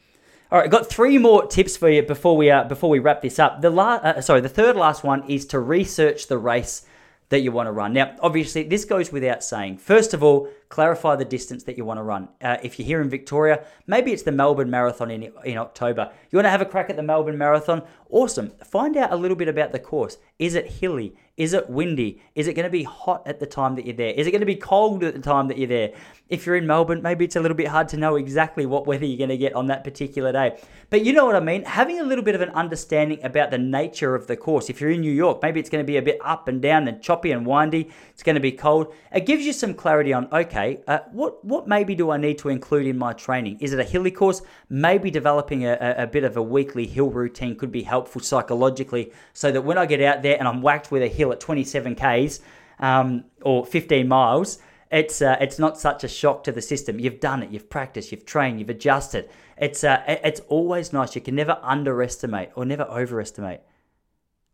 All 0.53 0.59
right, 0.59 0.69
got 0.69 0.87
three 0.87 1.17
more 1.17 1.47
tips 1.47 1.75
for 1.75 1.89
you 1.89 2.03
before 2.03 2.37
we 2.37 2.51
uh, 2.51 2.65
before 2.65 2.87
we 2.87 2.99
wrap 2.99 3.23
this 3.23 3.39
up. 3.39 3.61
The 3.61 3.71
last, 3.71 4.03
uh, 4.03 4.21
sorry, 4.21 4.39
the 4.39 4.47
third 4.49 4.75
last 4.75 5.03
one 5.03 5.27
is 5.27 5.47
to 5.47 5.59
research 5.59 6.27
the 6.27 6.37
race 6.37 6.85
that 7.29 7.39
you 7.39 7.51
want 7.51 7.65
to 7.65 7.71
run. 7.71 7.91
Now, 7.91 8.15
obviously, 8.21 8.61
this 8.61 8.85
goes 8.85 9.11
without 9.11 9.43
saying. 9.43 9.79
First 9.79 10.13
of 10.13 10.21
all, 10.21 10.47
clarify 10.73 11.15
the 11.15 11.23
distance 11.23 11.63
that 11.65 11.77
you 11.77 11.85
want 11.85 11.99
to 11.99 12.03
run. 12.03 12.27
Uh, 12.41 12.57
if 12.63 12.79
you're 12.79 12.87
here 12.87 12.99
in 12.99 13.07
Victoria, 13.07 13.63
maybe 13.85 14.11
it's 14.11 14.23
the 14.23 14.31
Melbourne 14.31 14.71
Marathon 14.71 15.11
in, 15.11 15.31
in 15.45 15.57
October. 15.59 16.11
You 16.31 16.37
want 16.37 16.47
to 16.47 16.49
have 16.49 16.61
a 16.61 16.65
crack 16.65 16.89
at 16.89 16.95
the 16.95 17.03
Melbourne 17.03 17.37
Marathon? 17.37 17.83
Awesome. 18.09 18.49
Find 18.63 18.97
out 18.97 19.13
a 19.13 19.15
little 19.15 19.37
bit 19.37 19.47
about 19.47 19.71
the 19.71 19.77
course. 19.77 20.17
Is 20.39 20.55
it 20.55 20.65
hilly? 20.65 21.15
Is 21.35 21.53
it 21.53 21.67
windy? 21.67 22.21
Is 22.35 22.47
it 22.47 22.53
going 22.53 22.65
to 22.65 22.71
be 22.71 22.83
hot 22.83 23.23
at 23.25 23.39
the 23.39 23.47
time 23.47 23.73
that 23.75 23.87
you're 23.87 23.95
there? 23.95 24.13
Is 24.13 24.27
it 24.27 24.31
going 24.31 24.41
to 24.41 24.45
be 24.45 24.55
cold 24.55 25.03
at 25.03 25.15
the 25.15 25.19
time 25.19 25.47
that 25.47 25.57
you're 25.57 25.67
there? 25.67 25.91
If 26.29 26.45
you're 26.45 26.55
in 26.55 26.67
Melbourne, 26.67 27.01
maybe 27.01 27.25
it's 27.25 27.35
a 27.35 27.39
little 27.39 27.57
bit 27.57 27.69
hard 27.69 27.87
to 27.89 27.97
know 27.97 28.17
exactly 28.17 28.67
what 28.67 28.85
weather 28.85 29.05
you're 29.05 29.17
going 29.17 29.29
to 29.29 29.37
get 29.37 29.53
on 29.53 29.65
that 29.67 29.83
particular 29.83 30.31
day. 30.31 30.59
But 30.91 31.03
you 31.03 31.11
know 31.11 31.25
what 31.25 31.35
I 31.35 31.39
mean? 31.39 31.63
Having 31.63 31.99
a 32.01 32.03
little 32.03 32.23
bit 32.23 32.35
of 32.35 32.41
an 32.41 32.49
understanding 32.49 33.19
about 33.23 33.49
the 33.49 33.57
nature 33.57 34.13
of 34.13 34.27
the 34.27 34.37
course. 34.37 34.69
If 34.69 34.79
you're 34.79 34.91
in 34.91 35.01
New 35.01 35.11
York, 35.11 35.39
maybe 35.41 35.59
it's 35.59 35.71
going 35.71 35.83
to 35.83 35.91
be 35.91 35.97
a 35.97 36.03
bit 36.03 36.19
up 36.23 36.47
and 36.47 36.61
down 36.61 36.87
and 36.87 37.01
choppy 37.01 37.31
and 37.31 37.47
windy. 37.47 37.89
It's 38.11 38.21
going 38.21 38.35
to 38.35 38.39
be 38.39 38.51
cold. 38.51 38.93
It 39.11 39.25
gives 39.25 39.43
you 39.43 39.53
some 39.53 39.73
clarity 39.73 40.13
on, 40.13 40.27
okay, 40.31 40.62
uh, 40.87 40.99
what, 41.11 41.43
what 41.43 41.67
maybe 41.67 41.95
do 41.95 42.11
I 42.11 42.17
need 42.17 42.37
to 42.39 42.49
include 42.49 42.85
in 42.85 42.97
my 42.97 43.13
training? 43.13 43.57
Is 43.59 43.73
it 43.73 43.79
a 43.79 43.83
hilly 43.83 44.11
course? 44.11 44.43
Maybe 44.69 45.09
developing 45.09 45.65
a, 45.65 45.95
a, 45.97 46.07
bit 46.07 46.23
of 46.23 46.37
a 46.37 46.43
weekly 46.43 46.85
hill 46.85 47.09
routine 47.09 47.55
could 47.55 47.71
be 47.71 47.81
helpful 47.81 48.21
psychologically 48.21 49.11
so 49.33 49.51
that 49.51 49.61
when 49.61 49.77
I 49.77 49.87
get 49.87 50.01
out 50.01 50.21
there 50.21 50.37
and 50.37 50.47
I'm 50.47 50.61
whacked 50.61 50.91
with 50.91 51.01
a 51.01 51.07
hill, 51.07 51.23
hill 51.23 51.31
at 51.31 51.39
27 51.39 51.95
k's 51.95 52.41
um, 52.79 53.25
or 53.41 53.65
15 53.65 54.07
miles, 54.07 54.59
it's 54.91 55.21
uh, 55.21 55.37
it's 55.41 55.57
not 55.57 55.79
such 55.79 56.03
a 56.03 56.07
shock 56.07 56.43
to 56.43 56.51
the 56.51 56.61
system. 56.61 56.99
You've 56.99 57.19
done 57.19 57.41
it, 57.41 57.49
you've 57.49 57.69
practiced, 57.69 58.11
you've 58.11 58.25
trained, 58.25 58.59
you've 58.59 58.69
adjusted. 58.69 59.29
It's 59.57 59.83
uh, 59.83 60.03
it's 60.07 60.41
always 60.49 60.93
nice. 60.93 61.15
You 61.15 61.21
can 61.21 61.35
never 61.35 61.57
underestimate 61.63 62.49
or 62.55 62.65
never 62.65 62.83
overestimate. 62.83 63.63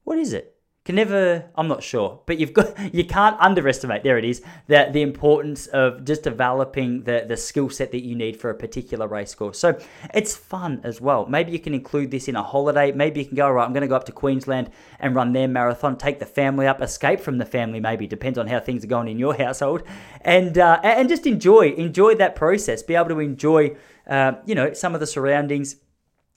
What 0.05 0.17
is 0.17 0.31
it? 0.31 0.55
Can 0.89 0.95
never 0.95 1.45
i'm 1.53 1.67
not 1.67 1.83
sure 1.83 2.19
but 2.25 2.39
you've 2.39 2.51
got 2.51 2.73
you 2.95 3.05
can't 3.05 3.39
underestimate 3.39 4.01
there 4.01 4.17
it 4.17 4.25
is 4.25 4.41
that 4.65 4.91
the 4.91 5.03
importance 5.03 5.67
of 5.67 6.03
just 6.03 6.23
developing 6.23 7.03
the, 7.03 7.25
the 7.27 7.37
skill 7.37 7.69
set 7.69 7.91
that 7.91 8.03
you 8.03 8.15
need 8.15 8.35
for 8.35 8.49
a 8.49 8.55
particular 8.55 9.07
race 9.07 9.35
course. 9.35 9.59
So 9.59 9.77
it's 10.15 10.35
fun 10.35 10.81
as 10.83 10.99
well. 10.99 11.27
Maybe 11.27 11.51
you 11.51 11.59
can 11.59 11.75
include 11.75 12.09
this 12.09 12.27
in 12.27 12.35
a 12.35 12.41
holiday. 12.41 12.91
Maybe 12.91 13.19
you 13.19 13.27
can 13.27 13.35
go 13.35 13.51
right 13.51 13.65
i'm 13.65 13.71
going 13.71 13.81
to 13.81 13.87
go 13.87 13.95
up 13.95 14.05
to 14.05 14.11
queensland 14.11 14.71
and 14.99 15.13
run 15.13 15.31
their 15.31 15.47
marathon 15.47 15.95
take 15.95 16.17
the 16.17 16.25
family 16.25 16.65
up 16.65 16.81
escape 16.81 17.19
from 17.19 17.37
the 17.37 17.45
family 17.45 17.79
maybe 17.79 18.07
depends 18.07 18.39
on 18.39 18.47
how 18.47 18.59
things 18.59 18.83
are 18.83 18.87
going 18.87 19.07
in 19.07 19.19
your 19.19 19.35
household 19.45 19.83
and 20.21 20.57
uh, 20.57 20.79
and 20.83 21.07
just 21.07 21.27
enjoy 21.27 21.69
enjoy 21.69 22.15
that 22.15 22.35
process. 22.35 22.81
Be 22.81 22.95
able 22.95 23.09
to 23.09 23.19
enjoy 23.19 23.75
uh, 24.07 24.33
you 24.43 24.55
know 24.55 24.73
some 24.73 24.95
of 24.95 24.99
the 24.99 25.07
surroundings 25.07 25.75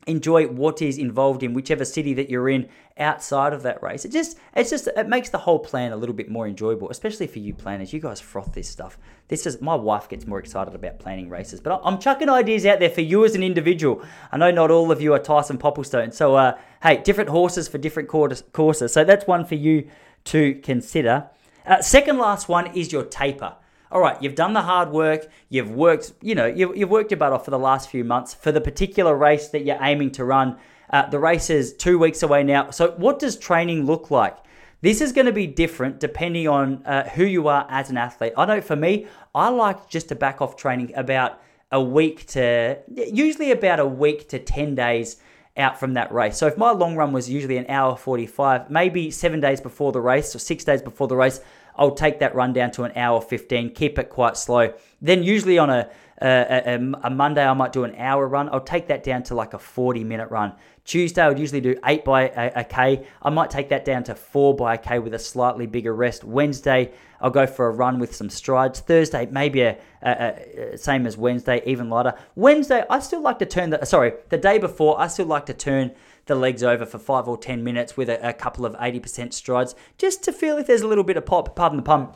enjoy 0.07 0.47
what 0.49 0.83
is 0.83 0.99
involved 0.99 1.43
in 1.43 1.55
whichever 1.55 1.85
city 1.85 2.15
that 2.15 2.29
you're 2.29 2.49
in 2.49 2.69
outside 2.99 3.53
of 3.53 3.63
that 3.63 3.83
race. 3.83 4.05
It 4.05 4.13
just 4.13 4.39
it's 4.55 4.71
just 4.71 4.89
it 4.89 5.09
makes 5.09 5.31
the 5.31 5.39
whole 5.39 5.59
plan 5.59 5.93
a 5.93 5.97
little 5.97 6.15
bit 6.15 6.29
more 6.29 6.47
enjoyable, 6.47 6.91
especially 6.91 7.27
for 7.27 7.39
you 7.39 7.55
planners. 7.55 7.93
You 7.93 8.01
guys 8.01 8.21
froth 8.21 8.53
this 8.53 8.69
stuff. 8.69 8.99
This 9.29 9.47
is 9.47 9.61
my 9.61 9.75
wife 9.75 10.09
gets 10.09 10.27
more 10.27 10.39
excited 10.39 10.75
about 10.75 10.99
planning 10.99 11.29
races, 11.29 11.61
but 11.61 11.81
I'm 11.85 11.99
chucking 11.99 12.29
ideas 12.29 12.67
out 12.67 12.81
there 12.81 12.91
for 12.91 13.01
you 13.01 13.25
as 13.25 13.35
an 13.35 13.43
individual. 13.43 14.03
I 14.31 14.37
know 14.37 14.51
not 14.51 14.71
all 14.71 14.91
of 14.91 15.01
you 15.01 15.15
are 15.15 15.19
Tyson 15.19 15.59
Popplestone, 15.59 16.13
so 16.13 16.35
uh, 16.37 16.59
hey, 16.83 16.99
different 16.99 17.31
horses 17.31 17.69
for 17.69 17.79
different 17.79 18.09
courses. 18.09 18.93
So 18.93 19.05
that's 19.05 19.27
one 19.27 19.45
for 19.45 19.55
you 19.55 19.89
to 20.25 20.55
consider. 20.57 21.29
Uh, 21.65 21.81
second 21.81 22.19
last 22.19 22.49
one 22.49 22.67
is 22.75 22.93
your 22.93 23.05
taper 23.05 23.55
all 23.93 24.01
right, 24.01 24.21
you've 24.23 24.35
done 24.35 24.55
the 24.55 24.63
hard 24.63 24.91
work, 24.91 25.29
you've 25.51 25.71
worked, 25.71 26.13
you 26.23 26.35
know, 26.35 26.47
you've, 26.47 26.77
you've 26.77 26.91
worked 26.91 27.11
your 27.11 27.19
butt 27.19 27.33
off 27.33 27.45
for 27.45 27.51
the 27.51 27.59
last 27.59 27.91
few 27.91 28.05
months 28.05 28.33
for 28.33 28.51
the 28.51 28.61
particular 28.61 29.15
race 29.15 29.49
that 29.49 29.65
you're 29.65 29.79
aiming 29.83 30.11
to 30.13 30.25
run. 30.25 30.57
Uh, 30.91 31.09
the 31.09 31.19
race 31.19 31.51
is 31.51 31.75
two 31.75 31.99
weeks 31.99 32.23
away 32.23 32.43
now. 32.43 32.71
So, 32.71 32.93
what 32.93 33.19
does 33.19 33.37
training 33.37 33.87
look 33.87 34.11
like? 34.11 34.37
This 34.81 35.01
is 35.01 35.13
going 35.13 35.27
to 35.27 35.33
be 35.33 35.47
different 35.47 36.01
depending 36.01 36.49
on 36.49 36.85
uh, 36.85 37.09
who 37.11 37.25
you 37.25 37.49
are 37.49 37.67
as 37.71 37.91
an 37.91 37.97
athlete. 37.97 38.33
I 38.37 38.47
know 38.47 38.61
for 38.61 38.77
me, 38.77 39.07
I 39.35 39.49
like 39.49 39.89
just 39.89 40.09
to 40.09 40.15
back 40.15 40.43
off 40.43 40.57
training 40.57 40.93
about 40.97 41.41
a 41.71 41.81
week 41.81 42.27
to 42.27 42.79
usually 42.95 43.53
about 43.53 43.79
a 43.79 43.87
week 43.87 44.29
to 44.31 44.39
10 44.39 44.75
days 44.75 45.19
out 45.57 45.79
from 45.79 45.95
that 45.95 46.13
race. 46.13 46.37
So 46.37 46.47
if 46.47 46.57
my 46.57 46.71
long 46.71 46.97
run 46.97 47.13
was 47.13 47.29
usually 47.29 47.59
an 47.59 47.67
hour 47.69 47.97
45, 47.97 48.71
maybe 48.71 49.11
seven 49.11 49.41
days 49.41 49.61
before 49.61 49.93
the 49.93 50.01
race 50.01 50.35
or 50.35 50.39
six 50.39 50.65
days 50.65 50.83
before 50.83 51.09
the 51.09 51.17
race, 51.17 51.41
I'll 51.77 51.95
take 51.95 52.21
that 52.21 52.35
run 52.35 52.53
down 52.53 52.71
to 52.73 52.85
an 52.85 52.93
hour 52.97 53.21
15, 53.21 53.71
keep 53.71 53.99
it 53.99 54.11
quite 54.11 54.37
slow. 54.37 54.75
Then, 55.01 55.23
usually 55.23 55.59
on 55.59 55.71
a, 55.71 55.89
a, 56.21 56.79
a, 57.03 57.11
Monday, 57.11 57.45
I 57.45 57.53
might 57.55 57.73
do 57.73 57.85
an 57.85 57.95
hour 57.97 58.27
run. 58.27 58.49
I'll 58.53 58.61
take 58.61 58.89
that 58.89 59.03
down 59.03 59.23
to 59.25 59.35
like 59.35 59.55
a 59.55 59.59
40 59.59 60.05
minute 60.05 60.31
run. 60.31 60.53
Tuesday, 60.85 61.23
I 61.23 61.29
would 61.29 61.39
usually 61.39 61.61
do 61.61 61.77
8 61.85 62.05
by 62.05 62.29
a, 62.29 62.61
a 62.61 62.65
K. 62.65 63.07
I 63.23 63.31
might 63.31 63.51
take 63.51 63.69
that 63.69 63.85
down 63.85 64.05
to 64.05 64.15
4 64.15 64.55
by 64.55 64.75
a 64.75 64.79
K 64.79 64.99
with 64.99 65.15
a 65.15 65.19
slightly 65.19 65.67
bigger 65.67 65.95
rest. 65.95 66.25
Wednesday, 66.25 66.93
I'll 67.21 67.31
go 67.31 67.47
for 67.47 67.69
a 67.69 67.71
run 67.71 67.99
with 67.99 68.15
some 68.15 68.29
strides. 68.29 68.81
Thursday, 68.81 69.27
maybe 69.31 69.63
a, 69.63 69.79
a, 70.03 70.73
a, 70.73 70.79
same 70.79 71.07
as 71.07 71.17
Wednesday, 71.17 71.63
even 71.67 71.89
lighter. 71.89 72.15
Wednesday, 72.35 72.85
I 72.91 72.99
still 72.99 73.23
like 73.23 73.39
to 73.39 73.47
turn 73.47 73.71
the 73.71 73.85
sorry, 73.85 74.13
the 74.29 74.39
day 74.39 74.59
before, 74.59 75.01
I 75.01 75.07
still 75.07 75.27
like 75.27 75.47
to 75.47 75.55
turn 75.55 75.93
the 76.33 76.41
legs 76.41 76.63
over 76.63 76.87
for 76.87 76.99
five 76.99 77.29
or 77.29 77.37
10 77.37 77.63
minutes 77.63 77.97
with 77.97 78.09
a, 78.09 78.29
a 78.29 78.33
couple 78.33 78.65
of 78.65 78.75
80% 78.75 79.35
strides 79.35 79.75
just 79.99 80.23
to 80.25 80.33
feel 80.33 80.57
if 80.57 80.67
there's 80.67 80.81
a 80.81 80.89
little 80.89 81.05
bit 81.05 81.19
of 81.19 81.27
pop, 81.27 81.55
pardon 81.55 81.77
the 81.77 81.83
pun, 81.83 82.09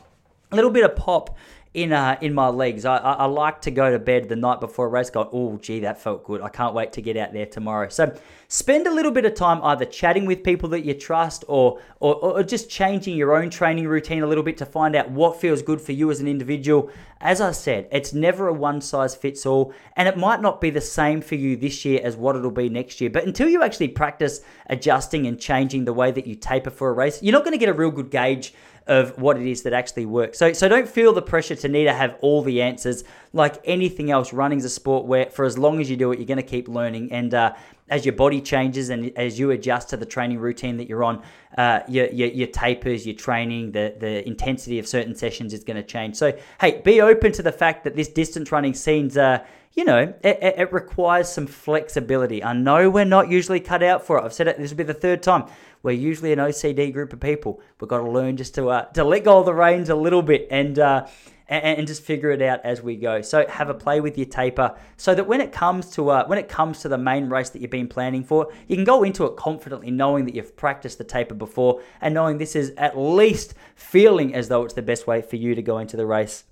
a 0.51 0.55
little 0.55 0.71
bit 0.71 0.83
of 0.83 0.95
pop 0.95 1.37
in 1.73 1.93
uh, 1.93 2.17
in 2.21 2.33
my 2.33 2.47
legs. 2.47 2.85
I, 2.85 2.97
I, 2.97 3.13
I, 3.13 3.25
like 3.25 3.61
to 3.61 3.71
go 3.71 3.91
to 3.91 3.99
bed 3.99 4.29
the 4.29 4.35
night 4.35 4.59
before 4.59 4.87
a 4.87 4.89
race 4.89 5.11
going, 5.11 5.29
oh, 5.31 5.57
gee, 5.57 5.81
that 5.81 6.01
felt 6.01 6.23
good. 6.23 6.41
I 6.41 6.49
can't 6.49 6.73
wait 6.73 6.93
to 6.93 7.01
get 7.01 7.15
out 7.17 7.33
there 7.33 7.45
tomorrow. 7.45 7.89
So 7.89 8.17
spend 8.49 8.87
a 8.87 8.93
little 8.93 9.11
bit 9.11 9.25
of 9.25 9.33
time 9.33 9.61
either 9.63 9.85
chatting 9.85 10.25
with 10.25 10.43
people 10.43 10.69
that 10.69 10.85
you 10.85 10.93
trust 10.93 11.43
or, 11.47 11.79
or, 11.99 12.15
or 12.15 12.43
just 12.43 12.69
changing 12.69 13.17
your 13.17 13.35
own 13.35 13.49
training 13.49 13.87
routine 13.87 14.23
a 14.23 14.27
little 14.27 14.43
bit 14.43 14.57
to 14.57 14.65
find 14.65 14.95
out 14.95 15.11
what 15.11 15.39
feels 15.39 15.61
good 15.61 15.81
for 15.81 15.91
you 15.91 16.09
as 16.09 16.19
an 16.19 16.27
individual. 16.27 16.89
As 17.19 17.41
I 17.41 17.51
said, 17.51 17.87
it's 17.91 18.13
never 18.13 18.47
a 18.47 18.53
one 18.53 18.79
size 18.79 19.15
fits 19.15 19.45
all, 19.45 19.73
and 19.95 20.07
it 20.07 20.17
might 20.17 20.41
not 20.41 20.61
be 20.61 20.69
the 20.69 20.81
same 20.81 21.21
for 21.21 21.35
you 21.35 21.57
this 21.57 21.83
year 21.83 21.99
as 22.03 22.15
what 22.15 22.35
it'll 22.35 22.51
be 22.51 22.69
next 22.69 23.01
year. 23.01 23.09
But 23.09 23.25
until 23.25 23.49
you 23.49 23.63
actually 23.63 23.89
practice 23.89 24.41
adjusting 24.67 25.27
and 25.27 25.39
changing 25.39 25.85
the 25.85 25.93
way 25.93 26.11
that 26.11 26.27
you 26.27 26.35
taper 26.35 26.69
for 26.69 26.89
a 26.89 26.93
race, 26.93 27.21
you're 27.21 27.33
not 27.33 27.43
going 27.43 27.53
to 27.53 27.57
get 27.57 27.69
a 27.69 27.73
real 27.73 27.91
good 27.91 28.11
gauge 28.11 28.53
of 28.87 29.17
what 29.17 29.37
it 29.37 29.45
is 29.45 29.63
that 29.63 29.73
actually 29.73 30.05
works. 30.05 30.37
So, 30.37 30.53
so 30.53 30.69
don't 30.69 30.87
feel 30.87 31.13
the 31.13 31.21
pressure 31.21 31.55
to 31.55 31.67
need 31.67 31.85
to 31.85 31.93
have 31.93 32.15
all 32.21 32.41
the 32.41 32.61
answers. 32.61 33.03
Like 33.37 33.61
anything 33.65 34.09
else, 34.09 34.33
running's 34.33 34.65
a 34.65 34.69
sport 34.69 35.05
where 35.05 35.27
for 35.29 35.45
as 35.45 35.57
long 35.57 35.79
as 35.79 35.89
you 35.89 35.95
do 35.95 36.11
it, 36.11 36.17
you're 36.17 36.25
going 36.25 36.37
to 36.37 36.43
keep 36.43 36.67
learning. 36.67 37.11
And 37.11 37.33
uh, 37.35 37.53
as 37.87 38.03
your 38.03 38.15
body 38.15 38.41
changes 38.41 38.89
and 38.89 39.15
as 39.15 39.37
you 39.37 39.51
adjust 39.51 39.89
to 39.89 39.97
the 39.97 40.07
training 40.07 40.39
routine 40.39 40.77
that 40.77 40.89
you're 40.89 41.03
on, 41.03 41.23
uh, 41.55 41.81
your, 41.87 42.07
your, 42.07 42.29
your 42.29 42.47
tapers, 42.47 43.05
your 43.05 43.15
training, 43.15 43.73
the, 43.73 43.95
the 43.99 44.27
intensity 44.27 44.79
of 44.79 44.87
certain 44.87 45.15
sessions 45.15 45.53
is 45.53 45.63
going 45.63 45.77
to 45.77 45.83
change. 45.83 46.15
So, 46.15 46.37
hey, 46.59 46.81
be 46.83 46.99
open 46.99 47.31
to 47.33 47.43
the 47.43 47.51
fact 47.51 47.83
that 47.83 47.95
this 47.95 48.07
distance 48.07 48.51
running 48.51 48.73
scene's, 48.73 49.15
uh, 49.15 49.45
you 49.73 49.85
know, 49.85 50.13
it, 50.23 50.39
it, 50.41 50.73
requires 50.73 51.29
some 51.29 51.45
flexibility. 51.45 52.43
I 52.43 52.53
know 52.53 52.89
we're 52.89 53.05
not 53.05 53.29
usually 53.29 53.59
cut 53.59 53.83
out 53.83 54.03
for 54.03 54.17
it. 54.17 54.23
I've 54.23 54.33
said 54.33 54.47
it, 54.47 54.57
this 54.57 54.71
will 54.71 54.77
be 54.77 54.83
the 54.83 54.95
third 54.95 55.21
time. 55.21 55.45
We're 55.83 55.91
usually 55.91 56.33
an 56.33 56.39
OCD 56.39 56.91
group 56.91 57.13
of 57.13 57.19
people. 57.19 57.61
We've 57.79 57.87
got 57.87 57.99
to 57.99 58.09
learn 58.09 58.35
just 58.37 58.55
to 58.55 58.69
uh, 58.69 58.85
to 58.93 59.03
let 59.03 59.23
go 59.23 59.39
of 59.39 59.45
the 59.45 59.53
reins 59.53 59.89
a 59.89 59.95
little 59.95 60.23
bit 60.23 60.47
and. 60.49 60.79
Uh, 60.79 61.05
and, 61.49 61.79
and, 61.79 61.87
just 61.87 62.03
figure 62.03 62.31
it 62.31 62.41
out 62.41 62.59
as 62.63 62.81
we 62.81 62.95
go. 62.95 63.21
So 63.21 63.47
have 63.47 63.69
a 63.69 63.73
play 63.73 64.01
with 64.01 64.17
your 64.17 64.27
taper, 64.27 64.75
so 64.97 65.15
that 65.15 65.27
when 65.27 65.41
it 65.41 65.51
comes 65.51 65.89
to 65.91 66.09
uh, 66.09 66.25
when 66.27 66.37
it 66.37 66.49
comes 66.49 66.81
to 66.81 66.89
the 66.89 66.97
main 66.97 67.29
race 67.29 67.49
that 67.51 67.61
you've 67.61 67.71
been 67.71 67.87
planning 67.87 68.23
for, 68.23 68.51
you 68.67 68.75
can 68.75 68.85
go 68.85 69.03
into 69.03 69.25
it 69.25 69.35
confidently, 69.37 69.91
knowing 69.91 70.25
that 70.25 70.35
you've 70.35 70.55
practiced 70.57 70.97
the 70.97 71.03
taper 71.03 71.35
before, 71.35 71.81
and 72.01 72.13
knowing 72.13 72.37
this 72.37 72.55
is 72.55 72.73
at 72.77 72.97
least 72.97 73.53
feeling 73.75 74.33
as 74.35 74.49
though 74.49 74.63
it's 74.63 74.73
the 74.73 74.81
best 74.81 75.07
way 75.07 75.21
for 75.21 75.35
you 75.37 75.55
to 75.55 75.61
go 75.61 75.77
into 75.79 75.97
the 75.97 76.05
race. 76.05 76.43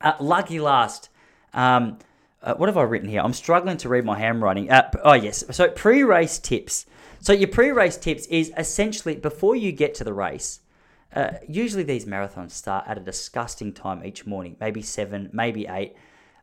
Uh, 0.00 0.12
lucky 0.20 0.60
last. 0.60 1.08
Um, 1.52 1.98
uh, 2.42 2.54
what 2.54 2.68
have 2.68 2.76
I 2.76 2.82
written 2.82 3.08
here? 3.08 3.20
I'm 3.20 3.32
struggling 3.32 3.76
to 3.78 3.88
read 3.88 4.04
my 4.04 4.18
handwriting. 4.18 4.70
Uh, 4.70 4.90
oh, 5.02 5.14
yes. 5.14 5.44
So, 5.50 5.68
pre 5.68 6.04
race 6.04 6.38
tips. 6.38 6.86
So, 7.20 7.32
your 7.32 7.48
pre 7.48 7.70
race 7.70 7.96
tips 7.96 8.26
is 8.26 8.52
essentially 8.56 9.16
before 9.16 9.56
you 9.56 9.72
get 9.72 9.94
to 9.96 10.04
the 10.04 10.12
race, 10.12 10.60
uh, 11.14 11.32
usually 11.48 11.82
these 11.82 12.04
marathons 12.04 12.50
start 12.50 12.84
at 12.86 12.98
a 12.98 13.00
disgusting 13.00 13.72
time 13.72 14.04
each 14.04 14.26
morning, 14.26 14.56
maybe 14.60 14.82
seven, 14.82 15.30
maybe 15.32 15.66
eight. 15.66 15.94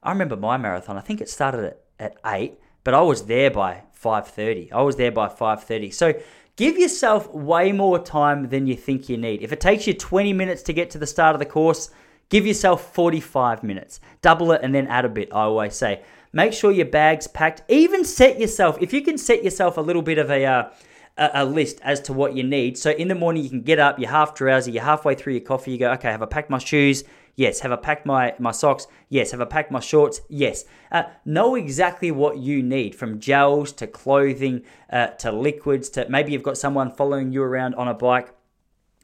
I 0.02 0.12
remember 0.12 0.36
my 0.36 0.58
marathon, 0.58 0.98
I 0.98 1.02
think 1.02 1.22
it 1.22 1.30
started 1.30 1.66
at, 1.66 1.82
at 2.00 2.18
eight, 2.26 2.60
but 2.84 2.94
I 2.94 3.02
was 3.02 3.26
there 3.26 3.52
by 3.52 3.84
5:30. 4.00 4.72
I 4.72 4.82
was 4.82 4.96
there 4.96 5.12
by 5.12 5.28
5:30. 5.28 5.92
So 5.92 6.14
give 6.56 6.78
yourself 6.78 7.32
way 7.34 7.72
more 7.72 8.00
time 8.00 8.50
than 8.50 8.68
you 8.68 8.76
think 8.76 9.10
you 9.10 9.18
need. 9.18 9.42
If 9.42 9.52
it 9.52 9.60
takes 9.60 9.88
you 9.88 9.94
20 9.94 10.34
minutes 10.34 10.64
to 10.64 10.74
get 10.74 10.90
to 10.92 10.98
the 10.98 11.08
start 11.08 11.36
of 11.36 11.40
the 11.40 11.46
course, 11.46 11.90
give 12.30 12.46
yourself 12.46 12.94
45 12.94 13.64
minutes. 13.64 14.00
Double 14.22 14.52
it 14.52 14.62
and 14.64 14.74
then 14.74 14.88
add 14.88 15.06
a 15.06 15.10
bit, 15.10 15.30
I 15.32 15.42
always 15.42 15.76
say. 15.76 16.04
Make 16.34 16.54
sure 16.54 16.72
your 16.72 16.86
bag's 16.86 17.28
packed. 17.28 17.64
Even 17.70 18.04
set 18.04 18.40
yourself, 18.40 18.78
if 18.82 18.94
you 18.94 19.02
can 19.02 19.18
set 19.18 19.44
yourself 19.44 19.78
a 19.78 19.82
little 19.82 20.02
bit 20.02 20.18
of 20.18 20.30
a 20.30 20.46
uh, 20.46 20.70
a, 21.18 21.46
list 21.46 21.80
as 21.82 22.02
to 22.02 22.14
what 22.14 22.36
you 22.36 22.44
need. 22.44 22.78
So 22.78 22.92
in 22.92 23.08
the 23.08 23.16
morning, 23.16 23.44
you 23.44 23.50
can 23.50 23.62
get 23.62 23.80
up, 23.80 24.00
you're 24.00 24.10
half 24.10 24.36
drowsy, 24.36 24.74
you're 24.74 24.84
halfway 24.84 25.16
through 25.16 25.34
your 25.34 25.42
coffee, 25.42 25.72
you 25.72 25.78
go, 25.78 25.92
okay, 25.94 26.12
have 26.12 26.22
I 26.22 26.26
packed 26.26 26.50
my 26.50 26.58
shoes? 26.58 27.04
Yes. 27.36 27.60
Have 27.62 27.72
I 27.72 27.78
packed 27.78 28.06
my, 28.06 28.34
my 28.40 28.52
socks? 28.52 28.88
Yes. 29.10 29.32
Have 29.32 29.42
I 29.42 29.46
packed 29.46 29.72
my 29.72 29.80
shorts? 29.80 30.22
Yes. 30.30 30.66
Uh, 30.92 31.04
know 31.26 31.56
exactly 31.56 32.12
what 32.12 32.38
you 32.38 32.64
need 32.64 32.96
from 32.96 33.20
gels 33.20 33.72
to 33.74 33.88
clothing 33.88 34.64
uh, 34.90 35.08
to 35.08 35.32
liquids 35.32 35.90
to 35.92 36.08
maybe 36.10 36.32
you've 36.32 36.44
got 36.44 36.58
someone 36.58 36.92
following 36.92 37.32
you 37.32 37.44
around 37.44 37.76
on 37.76 37.88
a 37.88 37.94
bike. 37.94 38.34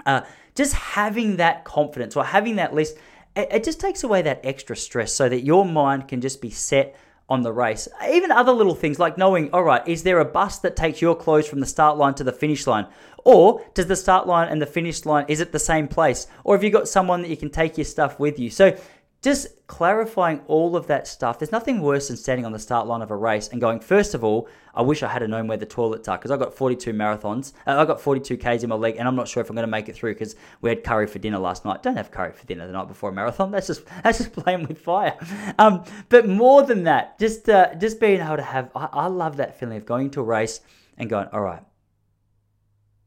Uh, 0.05 0.21
just 0.55 0.73
having 0.73 1.37
that 1.37 1.65
confidence 1.65 2.15
or 2.15 2.23
having 2.23 2.55
that 2.55 2.73
list, 2.73 2.97
it, 3.35 3.49
it 3.51 3.63
just 3.63 3.79
takes 3.79 4.03
away 4.03 4.21
that 4.21 4.41
extra 4.43 4.75
stress 4.75 5.13
so 5.13 5.27
that 5.27 5.41
your 5.41 5.65
mind 5.65 6.07
can 6.07 6.21
just 6.21 6.41
be 6.41 6.49
set 6.49 6.95
on 7.29 7.41
the 7.43 7.51
race. 7.51 7.87
Even 8.09 8.31
other 8.31 8.51
little 8.51 8.75
things 8.75 8.99
like 8.99 9.17
knowing, 9.17 9.49
all 9.53 9.63
right, 9.63 9.87
is 9.87 10.03
there 10.03 10.19
a 10.19 10.25
bus 10.25 10.59
that 10.59 10.75
takes 10.75 11.01
your 11.01 11.15
clothes 11.15 11.47
from 11.47 11.61
the 11.61 11.65
start 11.65 11.97
line 11.97 12.13
to 12.15 12.23
the 12.23 12.31
finish 12.31 12.67
line? 12.67 12.87
Or 13.23 13.63
does 13.73 13.87
the 13.87 13.95
start 13.95 14.27
line 14.27 14.49
and 14.49 14.61
the 14.61 14.65
finish 14.65 15.05
line, 15.05 15.25
is 15.27 15.39
it 15.39 15.51
the 15.51 15.59
same 15.59 15.87
place? 15.87 16.27
Or 16.43 16.55
have 16.55 16.63
you 16.63 16.71
got 16.71 16.87
someone 16.87 17.21
that 17.21 17.29
you 17.29 17.37
can 17.37 17.49
take 17.49 17.77
your 17.77 17.85
stuff 17.85 18.19
with 18.19 18.39
you? 18.39 18.49
So 18.49 18.75
just 19.21 19.67
clarifying 19.67 20.41
all 20.47 20.75
of 20.75 20.87
that 20.87 21.07
stuff. 21.07 21.37
There's 21.37 21.51
nothing 21.51 21.81
worse 21.81 22.07
than 22.07 22.17
standing 22.17 22.43
on 22.43 22.51
the 22.51 22.59
start 22.59 22.87
line 22.87 23.03
of 23.03 23.11
a 23.11 23.15
race 23.15 23.49
and 23.49 23.61
going, 23.61 23.79
first 23.79 24.15
of 24.15 24.23
all, 24.23 24.49
I 24.73 24.81
wish 24.81 25.03
I 25.03 25.09
had 25.09 25.27
known 25.29 25.47
where 25.47 25.57
the 25.57 25.65
toilets 25.65 26.07
are 26.07 26.17
because 26.17 26.31
I've 26.31 26.39
got 26.39 26.55
42 26.55 26.91
marathons. 26.91 27.53
Uh, 27.67 27.77
I 27.77 27.85
got 27.85 28.01
42 28.01 28.37
Ks 28.37 28.63
in 28.63 28.69
my 28.69 28.75
leg 28.75 28.95
and 28.97 29.07
I'm 29.07 29.15
not 29.15 29.27
sure 29.27 29.41
if 29.41 29.49
I'm 29.49 29.55
going 29.55 29.67
to 29.67 29.71
make 29.71 29.89
it 29.89 29.95
through 29.95 30.15
because 30.15 30.35
we 30.61 30.69
had 30.69 30.83
curry 30.83 31.05
for 31.05 31.19
dinner 31.19 31.37
last 31.37 31.65
night. 31.65 31.83
Don't 31.83 31.97
have 31.97 32.09
curry 32.09 32.31
for 32.31 32.45
dinner 32.47 32.65
the 32.65 32.73
night 32.73 32.87
before 32.87 33.11
a 33.11 33.13
marathon. 33.13 33.51
That's 33.51 33.67
just 33.67 33.85
that's 34.03 34.17
just 34.17 34.33
playing 34.33 34.67
with 34.67 34.79
fire. 34.79 35.15
Um, 35.59 35.83
but 36.09 36.27
more 36.27 36.63
than 36.63 36.83
that, 36.85 37.19
just 37.19 37.47
uh, 37.47 37.75
just 37.75 37.99
being 37.99 38.21
able 38.21 38.37
to 38.37 38.43
have, 38.43 38.71
I, 38.75 38.89
I 38.91 39.07
love 39.07 39.37
that 39.37 39.59
feeling 39.59 39.77
of 39.77 39.85
going 39.85 40.09
to 40.11 40.21
a 40.21 40.23
race 40.23 40.61
and 40.97 41.09
going, 41.09 41.27
all 41.31 41.41
right, 41.41 41.63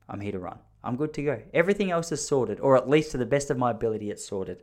I'm 0.09 0.20
here 0.20 0.33
to 0.33 0.38
run. 0.38 0.59
I'm 0.85 0.96
good 0.96 1.12
to 1.14 1.22
go. 1.22 1.42
Everything 1.53 1.90
else 1.90 2.12
is 2.12 2.27
sorted, 2.27 2.61
or 2.61 2.77
at 2.77 2.88
least 2.88 3.12
to 3.12 3.18
the 3.18 3.27
best 3.27 3.50
of 3.50 3.57
my 3.57 3.70
ability, 3.70 4.11
it's 4.11 4.24
sorted. 4.24 4.62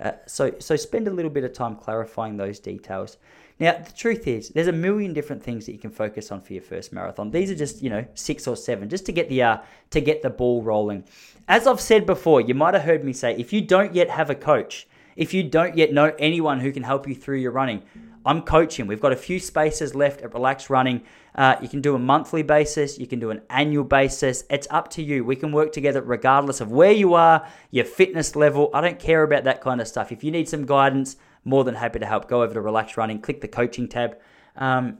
Uh, 0.00 0.12
so, 0.26 0.52
so 0.58 0.76
spend 0.76 1.08
a 1.08 1.10
little 1.10 1.30
bit 1.30 1.44
of 1.44 1.52
time 1.52 1.76
clarifying 1.76 2.36
those 2.36 2.58
details. 2.58 3.18
Now, 3.60 3.78
the 3.78 3.92
truth 3.92 4.26
is, 4.26 4.48
there's 4.48 4.66
a 4.66 4.72
million 4.72 5.12
different 5.12 5.42
things 5.42 5.66
that 5.66 5.72
you 5.72 5.78
can 5.78 5.90
focus 5.90 6.32
on 6.32 6.40
for 6.40 6.52
your 6.52 6.62
first 6.62 6.92
marathon. 6.92 7.30
These 7.30 7.50
are 7.50 7.54
just, 7.54 7.82
you 7.82 7.90
know, 7.90 8.04
six 8.14 8.48
or 8.48 8.56
seven, 8.56 8.88
just 8.88 9.06
to 9.06 9.12
get 9.12 9.28
the 9.28 9.42
uh, 9.42 9.58
to 9.90 10.00
get 10.00 10.22
the 10.22 10.30
ball 10.30 10.62
rolling. 10.62 11.04
As 11.46 11.66
I've 11.66 11.80
said 11.80 12.06
before, 12.06 12.40
you 12.40 12.54
might 12.54 12.74
have 12.74 12.82
heard 12.82 13.04
me 13.04 13.12
say, 13.12 13.36
if 13.36 13.52
you 13.52 13.60
don't 13.60 13.94
yet 13.94 14.10
have 14.10 14.30
a 14.30 14.34
coach, 14.34 14.88
if 15.14 15.34
you 15.34 15.42
don't 15.42 15.76
yet 15.76 15.92
know 15.92 16.14
anyone 16.18 16.60
who 16.60 16.72
can 16.72 16.82
help 16.82 17.06
you 17.06 17.14
through 17.14 17.38
your 17.38 17.52
running, 17.52 17.82
I'm 18.24 18.42
coaching. 18.42 18.86
We've 18.86 19.00
got 19.00 19.12
a 19.12 19.16
few 19.16 19.38
spaces 19.38 19.94
left 19.94 20.22
at 20.22 20.32
Relax 20.32 20.70
Running. 20.70 21.02
Uh, 21.34 21.56
you 21.60 21.68
can 21.68 21.80
do 21.80 21.94
a 21.94 21.98
monthly 21.98 22.42
basis, 22.42 22.98
you 22.98 23.06
can 23.06 23.18
do 23.18 23.30
an 23.30 23.42
annual 23.48 23.84
basis. 23.84 24.44
It's 24.50 24.66
up 24.70 24.88
to 24.90 25.02
you. 25.02 25.24
We 25.24 25.36
can 25.36 25.50
work 25.50 25.72
together 25.72 26.02
regardless 26.02 26.60
of 26.60 26.70
where 26.70 26.92
you 26.92 27.14
are, 27.14 27.46
your 27.70 27.84
fitness 27.84 28.36
level. 28.36 28.70
I 28.74 28.80
don't 28.80 28.98
care 28.98 29.22
about 29.22 29.44
that 29.44 29.60
kind 29.60 29.80
of 29.80 29.88
stuff. 29.88 30.12
If 30.12 30.22
you 30.22 30.30
need 30.30 30.48
some 30.48 30.66
guidance, 30.66 31.16
more 31.44 31.64
than 31.64 31.74
happy 31.74 31.98
to 31.98 32.06
help. 32.06 32.28
Go 32.28 32.42
over 32.42 32.54
to 32.54 32.60
Relax 32.60 32.96
Running, 32.96 33.20
click 33.20 33.40
the 33.40 33.48
coaching 33.48 33.88
tab. 33.88 34.16
Um, 34.56 34.98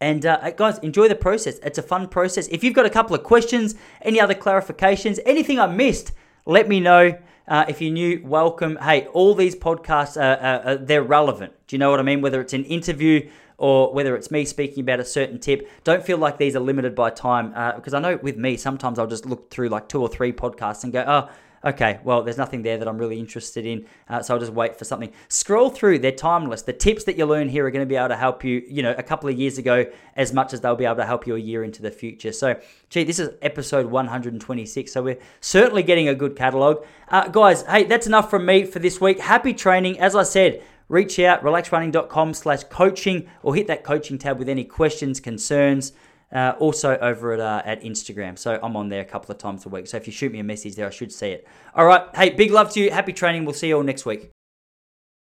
and 0.00 0.26
uh, 0.26 0.50
guys, 0.50 0.78
enjoy 0.78 1.08
the 1.08 1.14
process. 1.14 1.58
It's 1.62 1.78
a 1.78 1.82
fun 1.82 2.08
process. 2.08 2.46
If 2.48 2.62
you've 2.62 2.74
got 2.74 2.86
a 2.86 2.90
couple 2.90 3.16
of 3.16 3.22
questions, 3.22 3.74
any 4.02 4.20
other 4.20 4.34
clarifications, 4.34 5.18
anything 5.24 5.58
I 5.58 5.66
missed, 5.66 6.12
let 6.46 6.68
me 6.68 6.80
know. 6.80 7.18
Uh, 7.46 7.64
if 7.68 7.80
you're 7.82 7.92
new, 7.92 8.22
welcome. 8.24 8.76
Hey, 8.76 9.06
all 9.08 9.34
these 9.34 9.54
podcasts 9.54 10.16
are, 10.16 10.66
are, 10.66 10.76
they're 10.76 11.02
relevant. 11.02 11.52
Do 11.66 11.76
you 11.76 11.78
know 11.78 11.90
what 11.90 12.00
I 12.00 12.02
mean? 12.02 12.22
Whether 12.22 12.40
it's 12.40 12.54
an 12.54 12.64
interview 12.64 13.28
or 13.58 13.92
whether 13.92 14.16
it's 14.16 14.30
me 14.30 14.46
speaking 14.46 14.80
about 14.80 14.98
a 14.98 15.04
certain 15.04 15.38
tip, 15.38 15.68
don't 15.84 16.02
feel 16.02 16.16
like 16.16 16.38
these 16.38 16.56
are 16.56 16.60
limited 16.60 16.94
by 16.94 17.10
time. 17.10 17.52
Uh, 17.54 17.72
because 17.72 17.92
I 17.92 18.00
know 18.00 18.18
with 18.22 18.38
me, 18.38 18.56
sometimes 18.56 18.98
I'll 18.98 19.06
just 19.06 19.26
look 19.26 19.50
through 19.50 19.68
like 19.68 19.88
two 19.88 20.00
or 20.00 20.08
three 20.08 20.32
podcasts 20.32 20.84
and 20.84 20.92
go, 20.92 21.04
oh, 21.06 21.30
okay, 21.64 21.98
well, 22.04 22.22
there's 22.22 22.36
nothing 22.36 22.62
there 22.62 22.78
that 22.78 22.86
I'm 22.86 22.98
really 22.98 23.18
interested 23.18 23.64
in, 23.64 23.86
uh, 24.08 24.22
so 24.22 24.34
I'll 24.34 24.40
just 24.40 24.52
wait 24.52 24.76
for 24.76 24.84
something. 24.84 25.12
Scroll 25.28 25.70
through, 25.70 26.00
they're 26.00 26.12
timeless. 26.12 26.62
The 26.62 26.72
tips 26.72 27.04
that 27.04 27.16
you 27.16 27.26
learn 27.26 27.48
here 27.48 27.66
are 27.66 27.70
going 27.70 27.84
to 27.84 27.88
be 27.88 27.96
able 27.96 28.08
to 28.08 28.16
help 28.16 28.44
you, 28.44 28.62
you 28.68 28.82
know, 28.82 28.94
a 28.96 29.02
couple 29.02 29.28
of 29.28 29.38
years 29.38 29.58
ago 29.58 29.86
as 30.16 30.32
much 30.32 30.52
as 30.52 30.60
they'll 30.60 30.76
be 30.76 30.84
able 30.84 30.96
to 30.96 31.06
help 31.06 31.26
you 31.26 31.36
a 31.36 31.38
year 31.38 31.64
into 31.64 31.82
the 31.82 31.90
future. 31.90 32.32
So, 32.32 32.60
gee, 32.90 33.04
this 33.04 33.18
is 33.18 33.30
episode 33.42 33.86
126, 33.86 34.92
so 34.92 35.02
we're 35.02 35.18
certainly 35.40 35.82
getting 35.82 36.08
a 36.08 36.14
good 36.14 36.36
catalog. 36.36 36.84
Uh, 37.08 37.28
guys, 37.28 37.62
hey, 37.62 37.84
that's 37.84 38.06
enough 38.06 38.30
from 38.30 38.46
me 38.46 38.64
for 38.64 38.78
this 38.78 39.00
week. 39.00 39.18
Happy 39.18 39.54
training. 39.54 39.98
As 39.98 40.14
I 40.14 40.22
said, 40.22 40.62
reach 40.88 41.18
out, 41.18 41.42
relaxrunning.com 41.42 42.34
slash 42.34 42.64
coaching, 42.64 43.28
or 43.42 43.54
hit 43.54 43.66
that 43.68 43.84
coaching 43.84 44.18
tab 44.18 44.38
with 44.38 44.48
any 44.48 44.64
questions, 44.64 45.20
concerns, 45.20 45.92
uh, 46.34 46.54
also 46.58 46.98
over 46.98 47.32
at, 47.32 47.40
uh, 47.40 47.62
at 47.64 47.82
Instagram. 47.82 48.38
So 48.38 48.58
I'm 48.62 48.76
on 48.76 48.88
there 48.88 49.00
a 49.00 49.04
couple 49.04 49.32
of 49.32 49.38
times 49.38 49.64
a 49.64 49.68
week. 49.68 49.86
So 49.86 49.96
if 49.96 50.06
you 50.06 50.12
shoot 50.12 50.32
me 50.32 50.40
a 50.40 50.44
message 50.44 50.74
there, 50.74 50.86
I 50.86 50.90
should 50.90 51.12
see 51.12 51.28
it. 51.28 51.46
All 51.74 51.86
right. 51.86 52.02
Hey, 52.14 52.30
big 52.30 52.50
love 52.50 52.72
to 52.72 52.80
you. 52.80 52.90
Happy 52.90 53.12
training. 53.12 53.44
We'll 53.44 53.54
see 53.54 53.68
you 53.68 53.76
all 53.76 53.82
next 53.82 54.04
week. 54.04 54.33